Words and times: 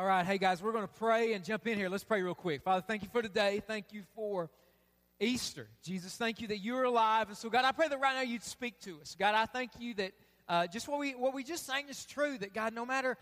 All 0.00 0.06
right, 0.06 0.24
hey 0.24 0.38
guys, 0.38 0.62
we're 0.62 0.72
going 0.72 0.86
to 0.86 0.94
pray 0.94 1.34
and 1.34 1.44
jump 1.44 1.66
in 1.66 1.76
here. 1.76 1.90
Let's 1.90 2.04
pray 2.04 2.22
real 2.22 2.34
quick. 2.34 2.62
Father, 2.62 2.82
thank 2.88 3.02
you 3.02 3.10
for 3.12 3.20
today. 3.20 3.62
Thank 3.66 3.92
you 3.92 4.02
for 4.14 4.48
Easter. 5.20 5.68
Jesus, 5.84 6.16
thank 6.16 6.40
you 6.40 6.48
that 6.48 6.60
you're 6.60 6.84
alive. 6.84 7.28
And 7.28 7.36
so, 7.36 7.50
God, 7.50 7.66
I 7.66 7.72
pray 7.72 7.86
that 7.86 8.00
right 8.00 8.14
now 8.14 8.22
you'd 8.22 8.42
speak 8.42 8.80
to 8.80 8.98
us. 9.02 9.14
God, 9.18 9.34
I 9.34 9.44
thank 9.44 9.72
you 9.78 9.92
that 9.96 10.12
uh, 10.48 10.66
just 10.68 10.88
what 10.88 11.00
we, 11.00 11.10
what 11.10 11.34
we 11.34 11.44
just 11.44 11.66
sang 11.66 11.86
is 11.90 12.06
true, 12.06 12.38
that 12.38 12.54
God, 12.54 12.72
no 12.72 12.86
matter 12.86 13.18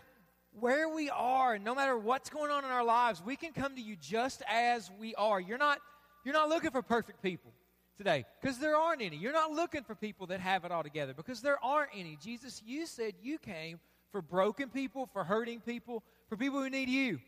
where 0.57 0.87
we 0.87 1.09
are 1.09 1.55
and 1.55 1.65
no 1.65 1.75
matter 1.75 1.97
what's 1.97 2.29
going 2.29 2.49
on 2.49 2.63
in 2.63 2.71
our 2.71 2.85
lives, 2.85 3.21
we 3.25 3.35
can 3.35 3.51
come 3.51 3.75
to 3.75 3.81
you 3.81 3.97
just 3.97 4.41
as 4.49 4.89
we 4.97 5.13
are. 5.15 5.41
You're 5.41 5.57
not, 5.57 5.79
you're 6.23 6.33
not 6.33 6.47
looking 6.47 6.71
for 6.71 6.81
perfect 6.81 7.21
people 7.21 7.51
today 7.97 8.23
because 8.39 8.57
there 8.57 8.77
aren't 8.77 9.01
any. 9.01 9.17
You're 9.17 9.33
not 9.33 9.51
looking 9.51 9.83
for 9.83 9.95
people 9.95 10.27
that 10.27 10.39
have 10.39 10.63
it 10.63 10.71
all 10.71 10.83
together 10.83 11.13
because 11.13 11.41
there 11.41 11.61
aren't 11.61 11.91
any. 11.93 12.17
Jesus, 12.23 12.63
you 12.65 12.85
said 12.85 13.15
you 13.21 13.37
came 13.37 13.81
for 14.13 14.21
broken 14.21 14.69
people, 14.69 15.09
for 15.11 15.25
hurting 15.25 15.59
people, 15.59 16.03
for 16.29 16.37
people 16.37 16.61
who 16.61 16.69
need 16.69 16.89
you. 16.89 17.19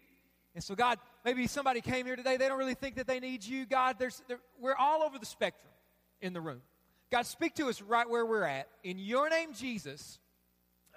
And 0.53 0.63
so, 0.63 0.75
God, 0.75 0.99
maybe 1.25 1.47
somebody 1.47 1.81
came 1.81 2.05
here 2.05 2.15
today, 2.15 2.37
they 2.37 2.47
don't 2.47 2.57
really 2.57 2.75
think 2.75 2.95
that 2.95 3.07
they 3.07 3.19
need 3.19 3.43
you. 3.43 3.65
God, 3.65 3.97
there's, 3.99 4.21
we're 4.59 4.75
all 4.75 5.01
over 5.03 5.17
the 5.17 5.25
spectrum 5.25 5.71
in 6.21 6.33
the 6.33 6.41
room. 6.41 6.61
God, 7.11 7.25
speak 7.25 7.55
to 7.55 7.67
us 7.67 7.81
right 7.81 8.09
where 8.09 8.25
we're 8.25 8.43
at. 8.43 8.67
In 8.83 8.97
your 8.97 9.29
name, 9.29 9.53
Jesus, 9.53 10.19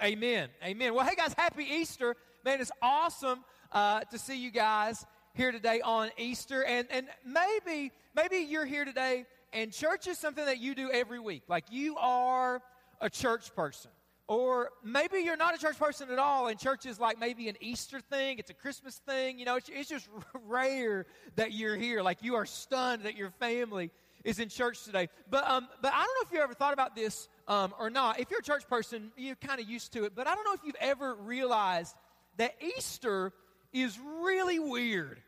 amen. 0.03 0.49
Amen. 0.65 0.95
Well, 0.95 1.05
hey, 1.05 1.15
guys, 1.17 1.35
happy 1.35 1.65
Easter. 1.65 2.15
Man, 2.45 2.61
it's 2.61 2.73
awesome 2.83 3.45
uh, 3.73 4.01
to 4.01 4.19
see 4.19 4.39
you 4.39 4.51
guys 4.51 5.05
here 5.35 5.51
today 5.51 5.81
on 5.81 6.11
Easter. 6.17 6.65
And, 6.65 6.87
and 6.91 7.07
maybe, 7.25 7.91
maybe 8.15 8.39
you're 8.39 8.67
here 8.67 8.85
today 8.85 9.27
and 9.53 9.73
church 9.73 10.07
is 10.09 10.19
something 10.19 10.45
that 10.45 10.59
you 10.59 10.75
do 10.75 10.91
every 10.91 11.21
week. 11.21 11.45
Like 11.49 11.67
you 11.71 11.97
are 11.97 12.61
a 13.01 13.09
church 13.09 13.55
person. 13.55 13.91
Or 14.27 14.71
maybe 14.83 15.19
you're 15.19 15.37
not 15.37 15.55
a 15.55 15.59
church 15.59 15.79
person 15.79 16.11
at 16.11 16.19
all, 16.19 16.47
and 16.47 16.59
church 16.59 16.87
is 16.87 16.99
like 16.99 17.21
maybe 17.21 17.49
an 17.49 17.57
Easter 17.61 18.01
thing, 18.01 18.39
it's 18.39 18.51
a 18.51 18.55
Christmas 18.55 18.97
thing. 19.07 19.39
You 19.39 19.45
know, 19.45 19.57
it's, 19.57 19.69
it's 19.69 19.89
just 19.89 20.09
rare 20.47 21.07
that 21.37 21.53
you're 21.53 21.77
here. 21.77 22.03
Like 22.03 22.23
you 22.23 22.37
are 22.37 22.47
stunned 22.47 23.03
that 23.03 23.17
your 23.17 23.31
family 23.31 23.91
is 24.25 24.39
in 24.39 24.49
church 24.49 24.85
today. 24.85 25.09
But, 25.29 25.47
um, 25.47 25.69
but 25.83 25.93
I 25.93 25.99
don't 25.99 26.07
know 26.07 26.27
if 26.27 26.33
you 26.33 26.41
ever 26.41 26.55
thought 26.55 26.73
about 26.73 26.97
this 26.97 27.29
um, 27.47 27.75
or 27.79 27.91
not. 27.91 28.19
If 28.19 28.31
you're 28.31 28.41
a 28.41 28.43
church 28.43 28.67
person, 28.67 29.13
you're 29.17 29.37
kind 29.37 29.61
of 29.61 29.69
used 29.69 29.93
to 29.93 30.05
it. 30.05 30.15
But 30.15 30.27
I 30.27 30.35
don't 30.35 30.45
know 30.45 30.55
if 30.55 30.61
you've 30.65 30.75
ever 30.81 31.15
realized 31.15 31.95
that 32.39 32.55
Easter 32.77 33.33
is 33.73 33.99
really 34.23 34.59
weird. 34.59 35.21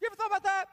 You 0.00 0.06
ever 0.06 0.14
thought 0.14 0.28
about 0.28 0.44
that? 0.44 0.66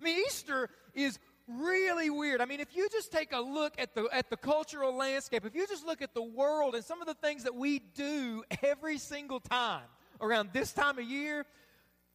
I 0.00 0.04
mean, 0.04 0.24
Easter 0.26 0.70
is 0.94 1.18
really 1.48 2.10
weird. 2.10 2.40
I 2.40 2.44
mean, 2.44 2.60
if 2.60 2.76
you 2.76 2.88
just 2.90 3.10
take 3.10 3.32
a 3.32 3.40
look 3.40 3.74
at 3.78 3.94
the, 3.94 4.08
at 4.12 4.30
the 4.30 4.36
cultural 4.36 4.94
landscape, 4.94 5.44
if 5.44 5.54
you 5.54 5.66
just 5.66 5.86
look 5.86 6.02
at 6.02 6.14
the 6.14 6.22
world 6.22 6.74
and 6.74 6.84
some 6.84 7.00
of 7.00 7.06
the 7.06 7.14
things 7.14 7.44
that 7.44 7.54
we 7.54 7.78
do 7.78 8.44
every 8.62 8.98
single 8.98 9.40
time 9.40 9.84
around 10.20 10.50
this 10.52 10.72
time 10.72 10.98
of 10.98 11.04
year, 11.04 11.46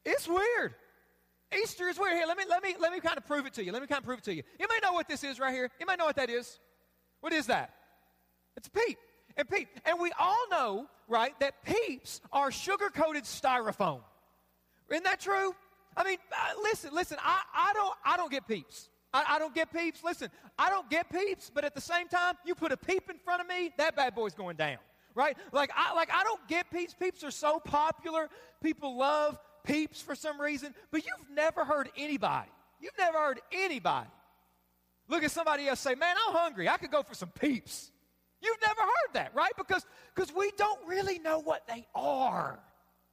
it's 0.04 0.28
weird. 0.28 0.74
Easter 1.62 1.88
is 1.88 1.98
weird. 1.98 2.14
Here, 2.14 2.26
let 2.26 2.36
me, 2.36 2.44
let 2.48 2.62
me, 2.62 2.74
let 2.80 2.92
me 2.92 3.00
kind 3.00 3.16
of 3.16 3.26
prove 3.26 3.46
it 3.46 3.54
to 3.54 3.64
you. 3.64 3.72
Let 3.72 3.82
me 3.82 3.88
kind 3.88 4.00
of 4.00 4.04
prove 4.04 4.18
it 4.18 4.24
to 4.24 4.34
you. 4.34 4.42
You 4.58 4.66
may 4.68 4.78
know 4.82 4.92
what 4.92 5.08
this 5.08 5.24
is 5.24 5.38
right 5.38 5.52
here. 5.52 5.70
You 5.78 5.86
may 5.86 5.96
know 5.96 6.04
what 6.04 6.16
that 6.16 6.30
is. 6.30 6.58
What 7.20 7.32
is 7.32 7.46
that? 7.46 7.74
It's 8.56 8.68
a 8.68 8.70
peep. 8.70 8.98
And 9.36 9.48
peep. 9.48 9.68
And 9.84 9.98
we 10.00 10.12
all 10.18 10.48
know, 10.50 10.86
right, 11.08 11.38
that 11.40 11.64
peeps 11.64 12.20
are 12.32 12.50
sugar 12.50 12.88
coated 12.90 13.24
styrofoam. 13.24 14.00
Isn't 14.90 15.04
that 15.04 15.20
true? 15.20 15.54
I 15.96 16.04
mean, 16.04 16.18
uh, 16.32 16.60
listen, 16.62 16.90
listen, 16.92 17.18
I, 17.22 17.40
I, 17.54 17.72
don't, 17.72 17.94
I 18.04 18.16
don't 18.16 18.30
get 18.30 18.46
peeps. 18.46 18.88
I, 19.14 19.36
I, 19.36 19.38
don't 19.38 19.54
get 19.54 19.72
peeps. 19.72 20.02
Listen, 20.02 20.28
I 20.58 20.68
don't 20.70 20.90
get 20.90 21.08
peeps, 21.08 21.50
but 21.54 21.64
at 21.64 21.74
the 21.74 21.80
same 21.80 22.08
time, 22.08 22.34
you 22.44 22.56
put 22.56 22.72
a 22.72 22.76
peep 22.76 23.08
in 23.08 23.16
front 23.18 23.40
of 23.40 23.46
me, 23.46 23.70
that 23.78 23.94
bad 23.94 24.14
boy's 24.14 24.34
going 24.34 24.56
down. 24.56 24.78
Right? 25.14 25.36
Like 25.52 25.70
I 25.76 25.94
like 25.94 26.10
I 26.12 26.24
don't 26.24 26.46
get 26.48 26.68
peeps. 26.72 26.92
Peeps 26.92 27.22
are 27.22 27.30
so 27.30 27.60
popular. 27.60 28.28
People 28.60 28.98
love 28.98 29.38
peeps 29.62 30.02
for 30.02 30.16
some 30.16 30.40
reason, 30.40 30.74
but 30.90 31.04
you've 31.06 31.30
never 31.36 31.64
heard 31.64 31.88
anybody. 31.96 32.50
You've 32.80 32.98
never 32.98 33.18
heard 33.18 33.40
anybody 33.52 34.08
look 35.06 35.22
at 35.22 35.30
somebody 35.30 35.68
else 35.68 35.78
say, 35.78 35.94
"Man, 35.94 36.16
I'm 36.26 36.34
hungry. 36.34 36.68
I 36.68 36.78
could 36.78 36.90
go 36.90 37.04
for 37.04 37.14
some 37.14 37.28
peeps." 37.28 37.92
You've 38.42 38.60
never 38.60 38.80
heard 38.80 39.12
that, 39.12 39.36
right? 39.36 39.52
Because 39.56 39.86
because 40.12 40.34
we 40.34 40.50
don't 40.56 40.80
really 40.88 41.20
know 41.20 41.38
what 41.38 41.64
they 41.68 41.86
are. 41.94 42.58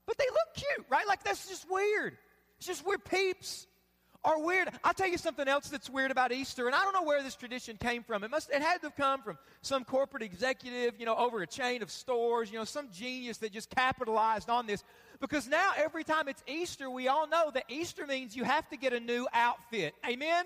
But 0.08 0.18
they 0.18 0.26
look 0.26 0.56
cute, 0.56 0.88
right? 0.90 1.08
Like 1.08 1.24
that's 1.24 1.48
just 1.48 1.70
weird. 1.70 2.18
It's 2.58 2.66
just 2.66 2.84
we're 2.84 2.98
peeps 2.98 3.68
are 4.24 4.40
weird. 4.40 4.70
I'll 4.84 4.94
tell 4.94 5.08
you 5.08 5.18
something 5.18 5.48
else 5.48 5.70
that's 5.70 5.90
weird 5.90 6.12
about 6.12 6.32
Easter, 6.32 6.68
and 6.68 6.76
I 6.76 6.84
don't 6.84 6.94
know 6.94 7.04
where 7.04 7.24
this 7.24 7.36
tradition 7.36 7.78
came 7.78 8.04
from. 8.04 8.24
It 8.24 8.32
must 8.32 8.50
it 8.52 8.62
had 8.62 8.82
to 8.82 8.88
have 8.88 8.96
come 8.96 9.22
from 9.22 9.38
some 9.62 9.84
corporate 9.84 10.24
executive, 10.24 11.00
you 11.00 11.06
know, 11.06 11.16
over 11.16 11.42
a 11.42 11.48
chain 11.48 11.82
of 11.82 11.90
stores, 11.90 12.52
you 12.52 12.60
know, 12.60 12.66
some 12.66 12.90
genius 12.92 13.38
that 13.38 13.52
just 13.52 13.70
capitalized 13.70 14.50
on 14.50 14.68
this. 14.68 14.84
Because 15.20 15.48
now 15.48 15.72
every 15.78 16.04
time 16.04 16.28
it's 16.28 16.44
Easter, 16.48 16.90
we 16.90 17.08
all 17.08 17.28
know 17.28 17.52
that 17.54 17.66
Easter 17.70 18.06
means 18.06 18.36
you 18.36 18.44
have 18.44 18.68
to 18.70 18.78
get 18.78 18.94
a 18.94 19.00
new 19.00 19.28
outfit. 19.34 19.94
Amen? 20.08 20.46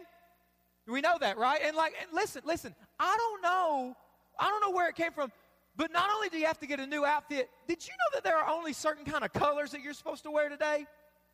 We 0.88 1.02
know 1.02 1.18
that, 1.19 1.38
right? 1.38 1.62
And 1.63 1.75
like 1.75 1.94
and 2.02 2.12
listen, 2.13 2.44
listen, 2.46 2.75
I 3.00 3.18
don't 3.18 3.42
know, 3.42 3.96
I 4.40 4.50
don't 4.50 4.62
know 4.62 4.72
where 4.72 4.90
it 4.90 4.96
came 4.96 5.12
from. 5.12 5.31
But 5.78 5.92
not 5.92 6.09
only 6.16 6.30
do 6.30 6.38
you 6.38 6.46
have 6.46 6.59
to 6.59 6.68
get 6.68 6.80
a 6.80 6.88
new 6.88 7.03
outfit, 7.03 7.50
did 7.68 7.86
you 7.86 7.92
know 7.92 8.18
that 8.18 8.24
there 8.24 8.38
are 8.38 8.50
only 8.50 8.72
certain 8.72 9.03
kind 9.03 9.25
of 9.25 9.34
colors 9.34 9.72
that 9.72 9.81
you're 9.81 9.94
supposed 9.94 10.24
to 10.24 10.31
wear 10.31 10.47
today? 10.47 10.86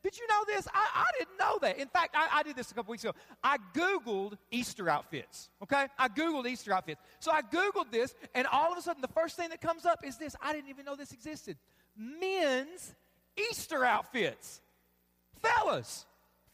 Did 0.03 0.17
you 0.17 0.25
know 0.27 0.43
this? 0.47 0.67
I, 0.73 0.87
I 0.95 1.05
didn't 1.19 1.37
know 1.37 1.59
that. 1.61 1.77
In 1.77 1.87
fact, 1.87 2.15
I, 2.17 2.39
I, 2.39 2.43
did 2.43 2.55
this 2.55 2.71
a 2.71 2.73
couple 2.73 2.91
weeks 2.91 3.03
ago. 3.03 3.13
I 3.43 3.57
Googled 3.73 4.37
Easter 4.49 4.89
outfits, 4.89 5.49
okay? 5.61 5.87
I 5.99 6.07
Googled 6.07 6.47
Easter 6.47 6.73
outfits. 6.73 7.01
So 7.19 7.31
I 7.31 7.41
Googled 7.43 7.91
this, 7.91 8.15
and 8.33 8.47
all 8.47 8.71
of 8.71 8.77
a 8.77 8.81
sudden, 8.81 9.01
the 9.01 9.07
first 9.09 9.37
thing 9.37 9.49
that 9.49 9.61
comes 9.61 9.85
up 9.85 9.99
is 10.03 10.17
this. 10.17 10.35
I 10.41 10.53
didn't 10.53 10.69
even 10.69 10.85
know 10.85 10.95
this 10.95 11.11
existed 11.11 11.57
men's 11.95 12.95
Easter 13.37 13.85
outfits. 13.85 14.61
Fellas, 15.41 16.05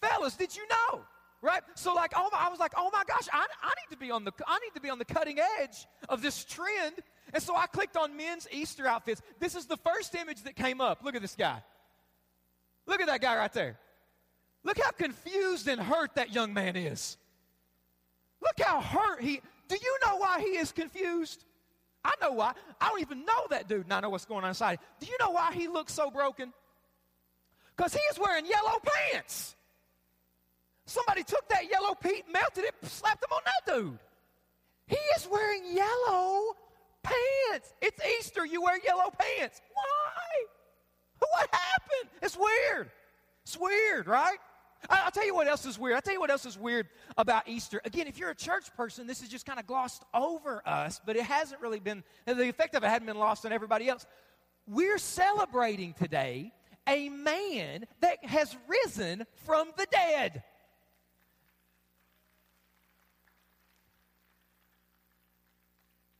fellas, 0.02 0.36
did 0.36 0.56
you 0.56 0.64
know? 0.68 1.02
Right? 1.42 1.62
So 1.76 1.94
like, 1.94 2.14
oh 2.16 2.30
my, 2.32 2.40
I 2.40 2.50
was 2.50 2.60
like, 2.60 2.74
oh 2.76 2.90
my 2.92 3.04
gosh, 3.08 3.28
I, 3.32 3.46
I 3.62 3.68
need 3.68 3.92
to 3.92 3.98
be 3.98 4.10
on 4.10 4.24
the 4.24 4.32
I 4.48 4.58
need 4.60 4.74
to 4.74 4.82
be 4.82 4.90
on 4.90 4.98
the 4.98 5.06
cutting 5.06 5.38
edge 5.60 5.86
of 6.10 6.22
this 6.22 6.44
trend. 6.44 6.96
And 7.34 7.44
so 7.44 7.56
I 7.56 7.68
clicked 7.68 7.96
on 7.96 8.18
men's 8.18 8.48
Easter 8.52 8.88
outfits. 8.88 9.22
This 9.40 9.56
is 9.56 9.66
the 9.66 9.78
first 9.78 10.16
image 10.16 10.44
that 10.44 10.56
came 10.56 10.82
up. 10.82 11.04
Look 11.04 11.16
at 11.16 11.22
this 11.22 11.36
guy. 11.36 11.62
Look 12.88 13.02
at 13.02 13.08
that 13.08 13.22
guy 13.22 13.38
right 13.38 13.54
there. 13.54 13.78
Look 14.64 14.80
how 14.82 14.92
confused 14.92 15.68
and 15.68 15.80
hurt 15.80 16.16
that 16.16 16.34
young 16.34 16.54
man 16.54 16.76
is. 16.76 17.18
Look 18.42 18.60
how 18.60 18.82
hurt 18.82 19.22
he. 19.22 19.42
Do 19.68 19.76
you 19.76 19.98
know 20.06 20.18
why 20.18 20.40
he 20.40 20.58
is 20.58 20.72
confused? 20.72 21.44
I 22.04 22.14
know 22.22 22.32
why. 22.32 22.54
I 22.80 22.90
don't 22.90 23.02
even 23.02 23.26
know 23.26 23.48
that 23.50 23.68
dude, 23.68 23.84
and 23.84 23.94
I 23.94 24.00
know 24.00 24.10
what's 24.10 24.26
going 24.26 24.44
on 24.44 24.50
inside. 24.50 24.80
Do 25.00 25.08
you 25.08 25.18
know 25.20 25.32
why 25.32 25.54
he 25.54 25.68
looks 25.68 25.94
so 25.94 26.10
broken? 26.10 26.54
Because 27.76 27.94
he 27.94 28.00
is 28.12 28.18
wearing 28.18 28.46
yellow 28.46 28.80
pants. 29.12 29.56
Somebody 30.86 31.24
took 31.24 31.48
that 31.50 31.70
yellow 31.70 31.96
peep, 31.96 32.26
melted 32.32 32.64
it, 32.64 32.74
slapped 32.84 33.22
them 33.22 33.32
on 33.34 33.42
that 33.46 33.76
dude. 33.76 34.00
He 34.88 34.98
is 35.18 35.28
wearing 35.30 35.64
yellow 35.76 36.56
pants. 37.04 37.74
It's 37.82 38.00
Easter. 38.20 38.46
You 38.46 38.62
wear 38.62 38.80
yellow 38.84 39.12
pants. 39.12 39.62
Why? 39.74 39.97
What 41.20 41.50
happened? 41.52 42.12
It's 42.22 42.38
weird. 42.38 42.90
It's 43.44 43.58
weird, 43.58 44.08
right? 44.08 44.38
I'll 44.90 45.12
tell 45.12 45.26
you 45.26 45.34
what 45.34 45.48
else 45.48 45.66
is 45.66 45.80
weird. 45.80 45.96
I'll 45.96 46.02
tell 46.02 46.14
you 46.14 46.20
what 46.20 46.30
else 46.30 46.46
is 46.46 46.58
weird 46.58 46.88
about 47.18 47.48
Easter. 47.48 47.82
Again, 47.84 48.08
if 48.08 48.18
you're 48.18 48.30
a 48.30 48.36
church 48.36 48.74
person, 48.76 49.08
this 49.08 49.22
is 49.22 49.30
just 49.30 49.46
kind 49.46 49.60
of 49.60 49.66
glossed 49.66 50.04
over 50.14 50.62
us, 50.66 51.02
but 51.06 51.16
it 51.16 51.24
hasn't 51.24 51.62
really 51.62 51.80
been, 51.80 52.04
the 52.26 52.48
effect 52.48 52.76
of 52.76 52.84
it 52.84 52.88
hadn't 52.88 53.08
been 53.08 53.18
lost 53.18 53.46
on 53.46 53.52
everybody 53.52 53.90
else. 53.90 54.06
We're 54.68 54.98
celebrating 54.98 55.94
today 55.94 56.52
a 56.88 57.10
man 57.10 57.86
that 58.02 58.24
has 58.26 58.56
risen 58.68 59.26
from 59.46 59.70
the 59.78 59.88
dead. 59.92 60.44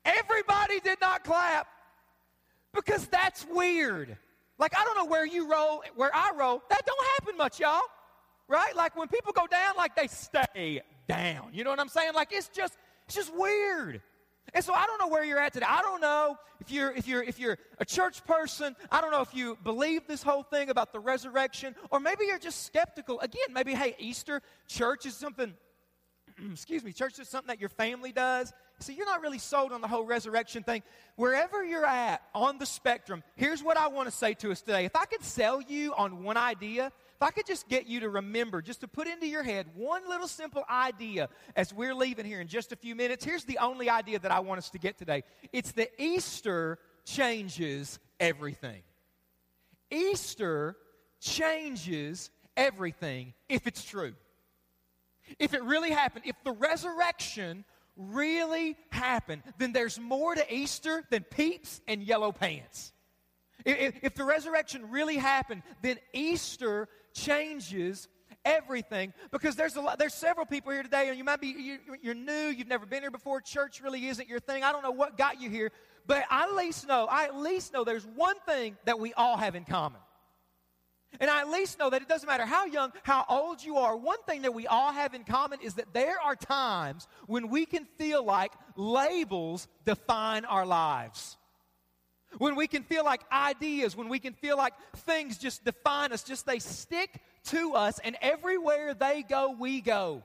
Everybody 0.04 0.80
did 0.80 1.00
not 1.02 1.24
clap 1.24 1.68
because 2.74 3.08
that's 3.08 3.46
weird. 3.46 4.18
Like, 4.60 4.78
I 4.78 4.84
don't 4.84 4.98
know 4.98 5.06
where 5.06 5.26
you 5.26 5.50
roll, 5.52 5.84
where 5.96 6.14
I 6.14 6.32
roll. 6.38 6.64
That 6.70 6.82
don't 6.86 7.08
happen 7.20 7.38
much, 7.38 7.60
y'all. 7.60 7.82
Right? 8.48 8.76
Like, 8.76 8.96
when 8.96 9.08
people 9.08 9.34
go 9.34 9.46
down, 9.48 9.76
like, 9.78 9.96
they 9.96 10.08
stay 10.08 10.82
down. 11.08 11.50
You 11.54 11.64
know 11.64 11.70
what 11.70 11.80
I'm 11.80 11.90
saying? 11.90 12.14
Like, 12.14 12.30
it's 12.32 12.48
just, 12.50 12.78
it's 13.06 13.16
just 13.16 13.36
weird. 13.36 14.02
And 14.54 14.64
so 14.64 14.74
I 14.74 14.86
don't 14.86 15.00
know 15.00 15.08
where 15.08 15.24
you're 15.24 15.40
at 15.40 15.54
today. 15.54 15.66
I 15.68 15.82
don't 15.82 16.02
know 16.02 16.38
if 16.62 16.72
you're 16.72 16.92
if 16.92 17.08
you're 17.08 17.22
if 17.22 17.40
you're 17.40 17.58
a 17.80 17.86
church 17.86 18.24
person. 18.26 18.76
I 18.92 19.02
don't 19.02 19.12
know 19.12 19.22
if 19.22 19.34
you 19.36 19.58
believe 19.64 20.08
this 20.08 20.24
whole 20.24 20.44
thing 20.44 20.70
about 20.70 20.94
the 20.94 21.00
resurrection, 21.00 21.76
or 21.92 22.00
maybe 22.00 22.26
you're 22.26 22.40
just 22.40 22.66
skeptical. 22.66 23.20
Again, 23.20 23.48
maybe 23.52 23.74
hey, 23.74 23.96
Easter 24.00 24.42
church 24.68 25.06
is 25.06 25.16
something. 25.16 25.54
excuse 26.52 26.84
me, 26.84 26.94
church 26.94 27.20
is 27.20 27.28
something 27.28 27.50
that 27.50 27.60
your 27.60 27.70
family 27.70 28.12
does. 28.12 28.54
So 28.80 28.92
you're 28.92 29.08
not 29.08 29.22
really 29.22 29.40
sold 29.40 29.72
on 29.72 29.82
the 29.82 29.88
whole 29.88 30.06
resurrection 30.06 30.62
thing. 30.62 30.84
Wherever 31.16 31.66
you're 31.66 31.86
at 31.86 32.22
on 32.36 32.60
the 32.60 32.66
spectrum, 32.66 33.24
here's 33.36 33.64
what 33.64 33.76
I 33.76 33.88
want 33.88 34.08
to 34.08 34.16
say 34.16 34.36
to 34.36 34.52
us 34.52 34.62
today. 34.62 34.86
If 34.86 34.96
I 34.96 35.06
could 35.06 35.24
sell 35.24 35.62
you 35.62 35.96
on 35.96 36.24
one 36.24 36.38
idea, 36.38 36.92
if 37.16 37.22
I 37.24 37.32
could 37.32 37.48
just 37.48 37.68
get 37.68 37.88
you 37.88 38.02
to 38.02 38.10
remember, 38.10 38.62
just 38.62 38.82
to 38.82 38.88
put 38.88 39.08
into 39.08 39.26
your 39.26 39.42
head 39.42 39.66
one 39.76 40.08
little 40.08 40.28
simple 40.28 40.64
idea 40.70 41.30
as 41.56 41.74
we're 41.74 41.96
leaving 41.96 42.26
here 42.26 42.40
in 42.40 42.48
just 42.48 42.72
a 42.72 42.76
few 42.76 42.94
minutes, 42.96 43.26
here's 43.26 43.46
the 43.46 43.58
only 43.58 43.90
idea 43.90 44.20
that 44.20 44.32
I 44.32 44.42
want 44.42 44.60
us 44.60 44.70
to 44.70 44.78
get 44.78 45.00
today. 45.00 45.24
It's 45.52 45.72
that 45.72 45.90
Easter 45.98 46.78
changes 47.04 47.98
everything. 48.20 48.84
Easter 49.90 50.78
changes 51.20 52.30
everything 52.56 53.34
if 53.50 53.66
it's 53.66 53.84
true. 53.84 54.14
If 55.40 55.56
it 55.56 55.64
really 55.64 55.90
happened, 55.90 56.26
if 56.28 56.36
the 56.44 56.52
resurrection 56.52 57.66
really 57.98 58.78
happened, 58.92 59.44
then 59.58 59.74
there's 59.74 60.00
more 60.00 60.36
to 60.36 60.54
Easter 60.54 61.04
than 61.10 61.24
peeps 61.24 61.82
and 61.88 62.02
yellow 62.02 62.32
pants. 62.32 62.94
If, 63.66 63.96
if, 64.02 64.16
the 64.16 64.24
resurrection 64.24 64.90
really 64.92 65.18
happened, 65.18 65.64
then 65.82 65.98
Easter 66.14 66.88
changes 67.14 68.08
everything 68.46 69.14
because 69.32 69.56
there's 69.56 69.76
a 69.76 69.82
lot, 69.82 70.00
there's 70.00 70.14
several 70.14 70.46
people 70.46 70.72
here 70.72 70.84
today 70.84 71.10
and 71.10 71.18
you 71.18 71.24
might 71.24 71.42
be 71.42 71.48
you, 71.48 71.80
you're 72.02 72.14
new 72.14 72.48
you've 72.48 72.68
never 72.68 72.86
been 72.86 73.02
here 73.02 73.12
before 73.12 73.42
church 73.42 73.82
really 73.82 74.08
isn't 74.08 74.30
your 74.30 74.40
thing 74.40 74.64
i 74.64 74.72
don't 74.72 74.84
know 74.84 74.92
what 74.92 75.18
got 75.18 75.42
you 75.42 75.50
here 75.50 75.70
but 76.06 76.24
i 76.30 76.44
at 76.44 76.54
least 76.54 76.88
know 76.88 77.08
i 77.10 77.26
at 77.26 77.36
least 77.36 77.74
know 77.74 77.84
there's 77.84 78.06
one 78.06 78.36
thing 78.46 78.78
that 78.86 79.00
we 79.00 79.14
all 79.16 79.36
have 79.36 79.56
in 79.56 79.66
common 79.66 80.00
and 81.20 81.30
I 81.30 81.42
at 81.42 81.50
least 81.50 81.80
know 81.80 81.90
that 81.90 82.02
it 82.02 82.08
doesn't 82.08 82.28
matter 82.28 82.46
how 82.46 82.66
young, 82.66 82.92
how 83.04 83.26
old 83.30 83.64
you 83.64 83.78
are, 83.78 83.96
one 83.96 84.22
thing 84.28 84.44
that 84.44 84.54
we 84.54 84.68
all 84.68 84.92
have 84.92 85.14
in 85.14 85.24
common 85.24 85.60
is 85.62 85.76
that 85.76 85.94
there 85.94 86.20
are 86.22 86.36
times 86.36 87.08
when 87.28 87.50
we 87.50 87.66
can 87.66 87.86
feel 87.98 88.24
like 88.24 88.52
labels 88.76 89.68
define 89.86 90.46
our 90.46 90.66
lives. 90.66 91.38
When 92.38 92.56
we 92.56 92.68
can 92.68 92.84
feel 92.84 93.04
like 93.06 93.22
ideas, 93.32 93.96
when 93.96 94.10
we 94.10 94.20
can 94.20 94.34
feel 94.34 94.58
like 94.58 94.74
things 94.98 95.38
just 95.38 95.64
define 95.64 96.12
us, 96.12 96.24
just 96.24 96.46
they 96.46 96.60
stick 96.60 97.22
to 97.46 97.74
us, 97.74 98.00
and 98.04 98.18
everywhere 98.22 98.94
they 98.94 99.24
go, 99.24 99.56
we 99.58 99.82
go. 99.82 100.24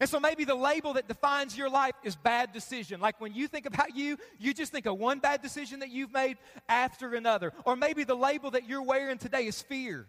And 0.00 0.10
so 0.10 0.18
maybe 0.18 0.44
the 0.44 0.54
label 0.54 0.94
that 0.94 1.06
defines 1.06 1.56
your 1.56 1.70
life 1.70 1.94
is 2.02 2.16
bad 2.16 2.52
decision. 2.52 3.00
Like 3.00 3.20
when 3.20 3.32
you 3.32 3.46
think 3.46 3.66
about 3.66 3.94
you, 3.94 4.16
you 4.38 4.52
just 4.52 4.72
think 4.72 4.86
of 4.86 4.98
one 4.98 5.20
bad 5.20 5.40
decision 5.40 5.80
that 5.80 5.90
you've 5.90 6.12
made 6.12 6.36
after 6.68 7.14
another. 7.14 7.52
Or 7.64 7.76
maybe 7.76 8.02
the 8.02 8.16
label 8.16 8.50
that 8.52 8.68
you're 8.68 8.82
wearing 8.82 9.18
today 9.18 9.46
is 9.46 9.62
fear. 9.62 10.06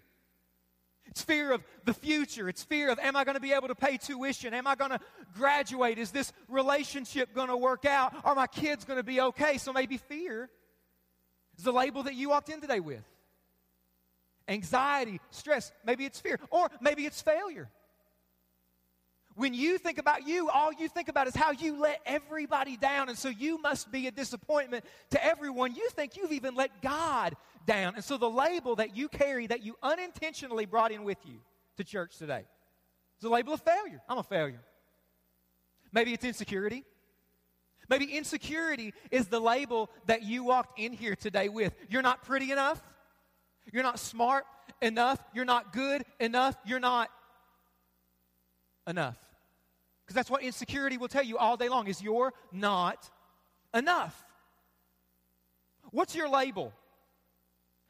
It's 1.06 1.22
fear 1.22 1.52
of 1.52 1.64
the 1.84 1.94
future. 1.94 2.50
It's 2.50 2.64
fear 2.64 2.90
of, 2.90 2.98
am 2.98 3.16
I 3.16 3.24
going 3.24 3.36
to 3.36 3.42
be 3.42 3.54
able 3.54 3.68
to 3.68 3.76
pay 3.76 3.98
tuition? 3.98 4.56
Am 4.56 4.66
I 4.66 4.74
going 4.74 4.90
to 4.90 5.00
graduate? 5.36 6.00
Is 6.00 6.10
this 6.10 6.34
relationship 6.50 7.36
going 7.36 7.50
to 7.50 7.58
work 7.58 7.86
out? 7.86 8.16
Are 8.24 8.34
my 8.34 8.48
kids 8.48 8.86
going 8.86 8.98
to 8.98 9.04
be 9.04 9.22
okay? 9.22 9.60
So 9.60 9.72
maybe 9.72 9.98
fear 9.98 10.50
is 11.58 11.64
the 11.64 11.72
label 11.72 12.04
that 12.04 12.16
you 12.16 12.30
walked 12.30 12.50
in 12.50 12.60
today 12.60 12.80
with. 12.80 13.04
Anxiety, 14.48 15.22
stress, 15.30 15.72
maybe 15.86 16.06
it's 16.06 16.20
fear. 16.20 16.40
Or 16.50 16.70
maybe 16.82 17.06
it's 17.06 17.22
failure. 17.22 17.70
When 19.36 19.54
you 19.54 19.78
think 19.78 19.98
about 19.98 20.26
you, 20.26 20.50
all 20.50 20.72
you 20.72 20.88
think 20.88 21.10
about 21.10 21.28
is 21.28 21.36
how 21.36 21.52
you 21.52 21.78
let 21.80 22.00
everybody 22.06 22.78
down. 22.78 23.10
And 23.10 23.18
so 23.18 23.28
you 23.28 23.62
must 23.62 23.92
be 23.92 24.08
a 24.08 24.12
disappointment 24.12 24.86
to 25.10 25.24
everyone. 25.24 25.76
You 25.76 25.90
think 25.90 26.16
you've 26.16 26.32
even 26.32 26.56
let 26.56 26.82
God 26.82 27.36
down. 27.66 27.96
And 27.96 28.04
so 28.04 28.18
the 28.18 28.30
label 28.30 28.78
that 28.78 28.96
you 28.96 29.10
carry 29.10 29.48
that 29.48 29.62
you 29.62 29.76
unintentionally 29.84 30.66
brought 30.66 30.94
in 30.94 31.04
with 31.04 31.18
you 31.26 31.40
to 31.76 31.84
church 31.84 32.18
today 32.18 32.46
is 33.20 33.26
a 33.26 33.30
label 33.30 33.54
of 33.54 33.62
failure. 33.62 34.02
I'm 34.08 34.18
a 34.18 34.24
failure. 34.24 34.62
Maybe 35.92 36.14
it's 36.14 36.24
insecurity. 36.24 36.86
Maybe 37.90 38.06
insecurity 38.06 38.94
is 39.12 39.28
the 39.28 39.42
label 39.42 39.90
that 40.06 40.24
you 40.24 40.46
walked 40.46 40.80
in 40.80 40.94
here 40.94 41.16
today 41.16 41.50
with. 41.50 41.76
You're 41.90 42.02
not 42.02 42.24
pretty 42.24 42.52
enough. 42.52 42.82
You're 43.72 43.84
not 43.84 44.00
smart 44.00 44.46
enough. 44.82 45.20
You're 45.34 45.46
not 45.46 45.74
good 45.74 46.06
enough. 46.22 46.56
You're 46.66 46.80
not 46.80 47.10
enough. 48.88 49.18
Because 50.06 50.16
that's 50.16 50.30
what 50.30 50.44
insecurity 50.44 50.98
will 50.98 51.08
tell 51.08 51.24
you 51.24 51.38
all 51.38 51.58
day 51.58 51.68
long 51.68 51.88
is 51.88 52.02
you're 52.02 52.34
not 52.52 53.10
enough. 53.74 54.24
What's 55.92 56.16
your 56.16 56.30
label? 56.30 56.74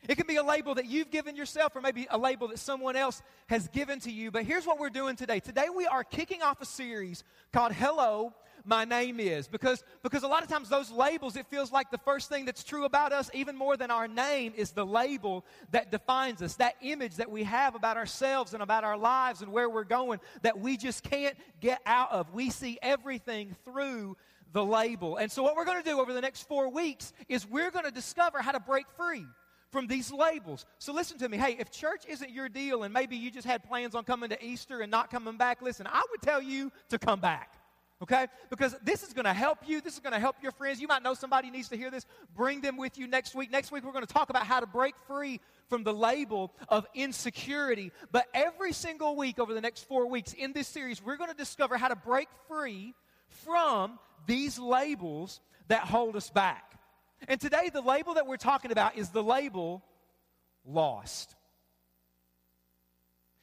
It 0.07 0.15
can 0.15 0.27
be 0.27 0.35
a 0.35 0.43
label 0.43 0.75
that 0.75 0.85
you've 0.85 1.09
given 1.09 1.35
yourself, 1.35 1.75
or 1.75 1.81
maybe 1.81 2.07
a 2.09 2.17
label 2.17 2.49
that 2.49 2.59
someone 2.59 2.95
else 2.95 3.21
has 3.47 3.67
given 3.69 3.99
to 4.01 4.11
you. 4.11 4.31
But 4.31 4.43
here's 4.43 4.65
what 4.65 4.79
we're 4.79 4.89
doing 4.89 5.15
today. 5.15 5.39
Today 5.39 5.65
we 5.75 5.87
are 5.87 6.03
kicking 6.03 6.41
off 6.41 6.61
a 6.61 6.65
series 6.65 7.23
called 7.51 7.73
Hello, 7.73 8.33
my 8.65 8.85
name 8.85 9.19
is. 9.19 9.47
Because, 9.47 9.83
because 10.03 10.23
a 10.23 10.27
lot 10.27 10.43
of 10.43 10.49
times 10.49 10.69
those 10.69 10.91
labels, 10.91 11.35
it 11.35 11.45
feels 11.47 11.71
like 11.71 11.91
the 11.91 11.97
first 11.99 12.29
thing 12.29 12.45
that's 12.45 12.63
true 12.63 12.85
about 12.85 13.13
us, 13.13 13.29
even 13.33 13.55
more 13.55 13.77
than 13.77 13.91
our 13.91 14.07
name, 14.07 14.53
is 14.55 14.71
the 14.71 14.85
label 14.85 15.45
that 15.71 15.91
defines 15.91 16.41
us. 16.41 16.55
That 16.55 16.75
image 16.81 17.15
that 17.15 17.29
we 17.29 17.43
have 17.43 17.75
about 17.75 17.97
ourselves 17.97 18.53
and 18.53 18.63
about 18.63 18.83
our 18.83 18.97
lives 18.97 19.41
and 19.41 19.51
where 19.51 19.69
we're 19.69 19.83
going 19.83 20.19
that 20.41 20.59
we 20.59 20.77
just 20.77 21.03
can't 21.03 21.37
get 21.61 21.81
out 21.85 22.11
of. 22.11 22.33
We 22.33 22.49
see 22.49 22.77
everything 22.81 23.55
through 23.65 24.17
the 24.53 24.63
label. 24.63 25.17
And 25.17 25.31
so, 25.31 25.43
what 25.43 25.55
we're 25.55 25.65
going 25.65 25.81
to 25.81 25.89
do 25.89 25.99
over 25.99 26.13
the 26.13 26.21
next 26.21 26.47
four 26.47 26.69
weeks 26.69 27.13
is 27.27 27.47
we're 27.47 27.71
going 27.71 27.85
to 27.85 27.91
discover 27.91 28.41
how 28.41 28.51
to 28.51 28.59
break 28.59 28.85
free 28.97 29.25
from 29.71 29.87
these 29.87 30.09
labels. 30.09 30.65
So 30.79 30.93
listen 30.93 31.17
to 31.17 31.27
me. 31.27 31.37
Hey, 31.37 31.57
if 31.59 31.69
church 31.69 32.03
isn't 32.07 32.29
your 32.29 32.47
deal 32.47 32.83
and 32.83 32.93
maybe 32.93 33.17
you 33.17 33.29
just 33.29 33.45
had 33.45 33.61
plans 33.61 33.93
on 33.93 34.05
coming 34.05 34.29
to 34.29 34.45
Easter 34.45 34.79
and 34.79 34.89
not 34.89 35.11
coming 35.11 35.35
back, 35.35 35.61
listen, 35.61 35.85
I 35.85 36.01
would 36.11 36.21
tell 36.21 36.41
you 36.41 36.71
to 36.89 36.97
come 36.97 37.19
back 37.19 37.51
okay? 38.05 38.27
Because 38.49 38.75
this 38.83 39.01
is 39.03 39.13
going 39.13 39.25
to 39.25 39.33
help 39.33 39.59
you. 39.67 39.81
This 39.81 39.95
is 39.95 39.99
going 39.99 40.13
to 40.13 40.19
help 40.19 40.35
your 40.41 40.51
friends. 40.51 40.79
You 40.79 40.87
might 40.87 41.01
know 41.01 41.15
somebody 41.15 41.49
needs 41.49 41.69
to 41.69 41.75
hear 41.75 41.89
this. 41.89 42.05
Bring 42.35 42.61
them 42.61 42.77
with 42.77 42.97
you 42.97 43.07
next 43.07 43.33
week. 43.33 43.51
Next 43.51 43.71
week, 43.71 43.83
we're 43.83 43.91
going 43.91 44.05
to 44.05 44.13
talk 44.13 44.29
about 44.29 44.45
how 44.45 44.59
to 44.59 44.67
break 44.67 44.93
free 45.07 45.41
from 45.67 45.83
the 45.83 45.93
label 45.93 46.53
of 46.69 46.85
insecurity. 46.93 47.91
But 48.11 48.27
every 48.33 48.73
single 48.73 49.15
week 49.15 49.39
over 49.39 49.53
the 49.53 49.61
next 49.61 49.87
four 49.87 50.07
weeks 50.07 50.33
in 50.33 50.53
this 50.53 50.67
series, 50.67 51.03
we're 51.03 51.17
going 51.17 51.31
to 51.31 51.35
discover 51.35 51.77
how 51.77 51.87
to 51.87 51.95
break 51.95 52.27
free 52.47 52.93
from 53.27 53.99
these 54.27 54.59
labels 54.59 55.39
that 55.67 55.81
hold 55.81 56.15
us 56.15 56.29
back. 56.29 56.79
And 57.27 57.41
today, 57.41 57.71
the 57.73 57.81
label 57.81 58.13
that 58.13 58.27
we're 58.27 58.37
talking 58.37 58.71
about 58.71 58.97
is 58.97 59.09
the 59.09 59.23
label 59.23 59.83
lost. 60.63 61.34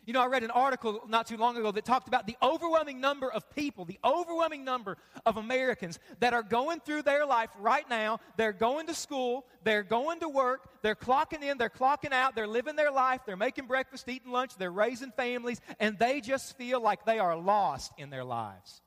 You 0.05 0.13
know, 0.13 0.21
I 0.21 0.27
read 0.27 0.43
an 0.43 0.51
article 0.51 1.01
not 1.07 1.29
too 1.29 1.37
long 1.37 1.57
ago 1.57 1.71
that 1.71 1.85
talked 1.85 2.09
about 2.09 2.27
the 2.27 2.37
overwhelming 2.43 3.01
number 3.01 3.31
of 3.31 3.49
people, 3.55 3.85
the 3.85 4.01
overwhelming 4.05 4.65
number 4.65 4.97
of 5.25 5.37
Americans 5.37 6.01
that 6.19 6.35
are 6.35 6.43
going 6.43 6.81
through 6.81 7.03
their 7.03 7.25
life 7.25 7.51
right 7.61 7.89
now. 7.89 8.19
They're 8.37 8.53
going 8.53 8.89
to 8.89 8.95
school, 8.95 9.47
they're 9.63 9.85
going 9.85 10.19
to 10.21 10.29
work, 10.29 10.69
they're 10.83 10.97
clocking 10.97 11.45
in, 11.45 11.57
they're 11.57 11.71
clocking 11.71 12.13
out, 12.13 12.35
they're 12.35 12.49
living 12.49 12.75
their 12.75 12.91
life, 12.91 13.21
they're 13.25 13.37
making 13.37 13.67
breakfast, 13.67 14.09
eating 14.09 14.33
lunch, 14.33 14.57
they're 14.57 14.73
raising 14.73 15.13
families, 15.13 15.61
and 15.79 15.97
they 16.01 16.21
just 16.21 16.57
feel 16.57 16.81
like 16.81 17.07
they 17.07 17.21
are 17.21 17.37
lost 17.37 17.93
in 17.97 18.11
their 18.11 18.25
lives. 18.25 18.81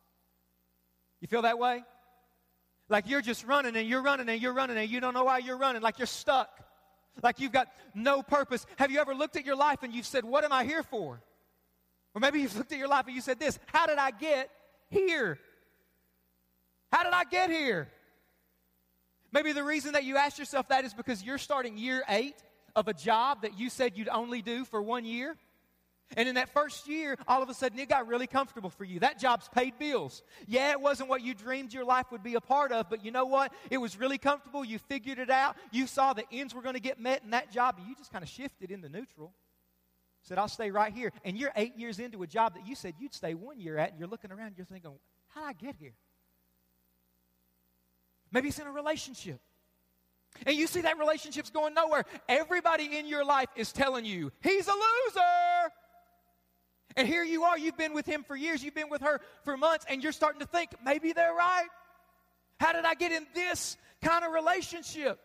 You 1.21 1.29
feel 1.29 1.43
that 1.43 1.57
way? 1.57 1.81
Like 2.89 3.07
you're 3.07 3.21
just 3.21 3.45
running 3.45 3.77
and 3.77 3.87
you're 3.87 4.03
running 4.03 4.27
and 4.27 4.41
you're 4.41 4.53
running 4.53 4.77
and 4.77 4.89
you 4.89 4.99
don't 4.99 5.13
know 5.13 5.23
why 5.23 5.37
you're 5.37 5.57
running, 5.57 5.81
like 5.81 5.97
you're 5.97 6.07
stuck 6.07 6.64
like 7.23 7.39
you've 7.39 7.51
got 7.51 7.67
no 7.93 8.21
purpose. 8.21 8.65
Have 8.77 8.91
you 8.91 8.99
ever 8.99 9.15
looked 9.15 9.35
at 9.35 9.45
your 9.45 9.55
life 9.55 9.83
and 9.83 9.93
you've 9.93 10.05
said, 10.05 10.25
What 10.25 10.43
am 10.43 10.51
I 10.51 10.65
here 10.65 10.83
for? 10.83 11.21
Or 12.13 12.21
maybe 12.21 12.39
you've 12.39 12.55
looked 12.57 12.71
at 12.71 12.77
your 12.77 12.87
life 12.87 13.05
and 13.07 13.15
you 13.15 13.21
said 13.21 13.39
this 13.39 13.59
How 13.67 13.85
did 13.85 13.97
I 13.97 14.11
get 14.11 14.49
here? 14.89 15.39
How 16.91 17.03
did 17.03 17.13
I 17.13 17.23
get 17.25 17.49
here? 17.49 17.89
Maybe 19.31 19.51
the 19.51 19.63
reason 19.63 19.93
that 19.93 20.05
you 20.05 20.15
ask 20.15 20.37
yourself 20.39 20.69
that 20.69 20.85
is 20.85 20.93
because 20.93 21.21
you're 21.21 21.37
starting 21.37 21.77
year 21.77 22.03
eight 22.07 22.35
of 22.75 22.87
a 22.87 22.93
job 22.93 23.41
that 23.41 23.59
you 23.59 23.69
said 23.69 23.97
you'd 23.97 24.09
only 24.09 24.41
do 24.41 24.63
for 24.63 24.81
one 24.81 25.03
year. 25.03 25.35
And 26.15 26.29
in 26.29 26.35
that 26.35 26.53
first 26.53 26.87
year, 26.87 27.17
all 27.27 27.41
of 27.41 27.49
a 27.49 27.53
sudden 27.53 27.79
it 27.79 27.89
got 27.89 28.07
really 28.07 28.27
comfortable 28.27 28.69
for 28.69 28.83
you. 28.83 28.99
That 28.99 29.19
job's 29.19 29.49
paid 29.49 29.77
bills. 29.79 30.23
Yeah, 30.47 30.71
it 30.71 30.79
wasn't 30.79 31.09
what 31.09 31.21
you 31.21 31.33
dreamed 31.33 31.73
your 31.73 31.83
life 31.83 32.11
would 32.11 32.23
be 32.23 32.35
a 32.35 32.41
part 32.41 32.71
of, 32.71 32.89
but 32.89 33.03
you 33.03 33.11
know 33.11 33.25
what? 33.25 33.51
It 33.71 33.77
was 33.77 33.99
really 33.99 34.17
comfortable. 34.17 34.63
You 34.63 34.77
figured 34.77 35.19
it 35.19 35.29
out. 35.29 35.57
You 35.71 35.87
saw 35.87 36.13
the 36.13 36.23
ends 36.31 36.53
were 36.53 36.61
going 36.61 36.75
to 36.75 36.81
get 36.81 36.99
met 36.99 37.23
in 37.23 37.31
that 37.31 37.51
job, 37.51 37.75
and 37.79 37.87
you 37.87 37.95
just 37.95 38.11
kind 38.11 38.23
of 38.23 38.29
shifted 38.29 38.71
into 38.71 38.87
neutral. 38.87 39.33
Said, 40.21 40.37
I'll 40.37 40.47
stay 40.47 40.71
right 40.71 40.93
here. 40.93 41.11
And 41.23 41.37
you're 41.37 41.51
eight 41.55 41.75
years 41.77 41.99
into 41.99 42.23
a 42.23 42.27
job 42.27 42.55
that 42.55 42.67
you 42.67 42.75
said 42.75 42.93
you'd 42.99 43.13
stay 43.13 43.33
one 43.33 43.59
year 43.59 43.77
at, 43.77 43.91
and 43.91 43.99
you're 43.99 44.07
looking 44.07 44.31
around, 44.31 44.53
you're 44.57 44.65
thinking, 44.65 44.91
how 45.29 45.41
did 45.41 45.47
I 45.47 45.53
get 45.53 45.75
here? 45.79 45.93
Maybe 48.31 48.49
it's 48.49 48.59
in 48.59 48.67
a 48.67 48.71
relationship. 48.71 49.39
And 50.45 50.55
you 50.55 50.67
see 50.67 50.81
that 50.81 50.97
relationship's 50.97 51.49
going 51.49 51.73
nowhere. 51.73 52.05
Everybody 52.27 52.97
in 52.97 53.07
your 53.07 53.23
life 53.23 53.49
is 53.55 53.71
telling 53.71 54.05
you, 54.05 54.31
he's 54.41 54.67
a 54.67 54.71
loser. 54.71 55.21
And 56.95 57.07
here 57.07 57.23
you 57.23 57.43
are, 57.43 57.57
you've 57.57 57.77
been 57.77 57.93
with 57.93 58.05
him 58.05 58.23
for 58.23 58.35
years, 58.35 58.63
you've 58.63 58.75
been 58.75 58.89
with 58.89 59.01
her 59.01 59.19
for 59.43 59.57
months, 59.57 59.85
and 59.89 60.01
you're 60.01 60.13
starting 60.13 60.39
to 60.39 60.47
think, 60.47 60.69
maybe 60.83 61.11
they're 61.11 61.33
right. 61.33 61.67
How 62.59 62.71
did 62.71 62.85
I 62.85 62.93
get 62.93 63.11
in 63.11 63.27
this 63.33 63.75
kind 64.01 64.23
of 64.23 64.31
relationship? 64.31 65.19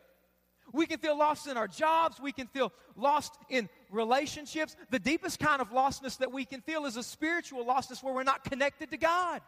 We 0.73 0.87
can 0.87 0.99
feel 0.99 1.17
lost 1.17 1.47
in 1.47 1.57
our 1.57 1.69
jobs. 1.69 2.21
We 2.21 2.33
can 2.33 2.47
feel 2.47 2.73
lost 2.97 3.37
in 3.49 3.69
relationships. 3.91 4.77
The 4.91 4.99
deepest 4.99 5.39
kind 5.39 5.61
of 5.61 5.71
lostness 5.71 6.19
that 6.19 6.33
we 6.33 6.45
can 6.45 6.61
feel 6.61 6.87
is 6.87 6.97
a 6.97 7.03
spiritual 7.03 7.65
lostness 7.65 8.03
where 8.03 8.15
we're 8.15 8.23
not 8.23 8.45
connected 8.45 8.91
to 8.91 8.97
God. 8.97 9.41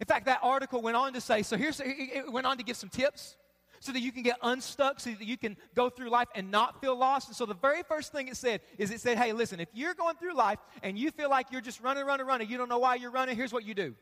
In 0.00 0.06
fact, 0.06 0.26
that 0.26 0.40
article 0.42 0.82
went 0.82 0.96
on 0.96 1.12
to 1.12 1.20
say 1.20 1.42
so 1.42 1.56
here's, 1.56 1.80
it 1.84 2.30
went 2.30 2.46
on 2.46 2.58
to 2.58 2.64
give 2.64 2.76
some 2.76 2.88
tips 2.88 3.36
so 3.82 3.90
that 3.90 3.98
you 3.98 4.12
can 4.12 4.22
get 4.22 4.36
unstuck, 4.42 5.00
so 5.00 5.10
that 5.10 5.26
you 5.26 5.36
can 5.36 5.56
go 5.74 5.90
through 5.90 6.08
life 6.08 6.28
and 6.36 6.52
not 6.52 6.80
feel 6.80 6.94
lost. 6.94 7.26
And 7.26 7.36
so 7.36 7.46
the 7.46 7.54
very 7.54 7.82
first 7.82 8.12
thing 8.12 8.28
it 8.28 8.36
said 8.36 8.60
is 8.78 8.92
it 8.92 9.00
said, 9.00 9.18
hey, 9.18 9.32
listen, 9.32 9.58
if 9.58 9.68
you're 9.74 9.94
going 9.94 10.14
through 10.14 10.36
life 10.36 10.60
and 10.84 10.96
you 10.96 11.10
feel 11.10 11.28
like 11.28 11.48
you're 11.50 11.60
just 11.60 11.80
running, 11.80 12.06
running, 12.06 12.24
running, 12.24 12.48
you 12.48 12.56
don't 12.56 12.68
know 12.68 12.78
why 12.78 12.94
you're 12.94 13.10
running, 13.10 13.34
here's 13.34 13.52
what 13.52 13.64
you 13.64 13.74
do 13.74 13.96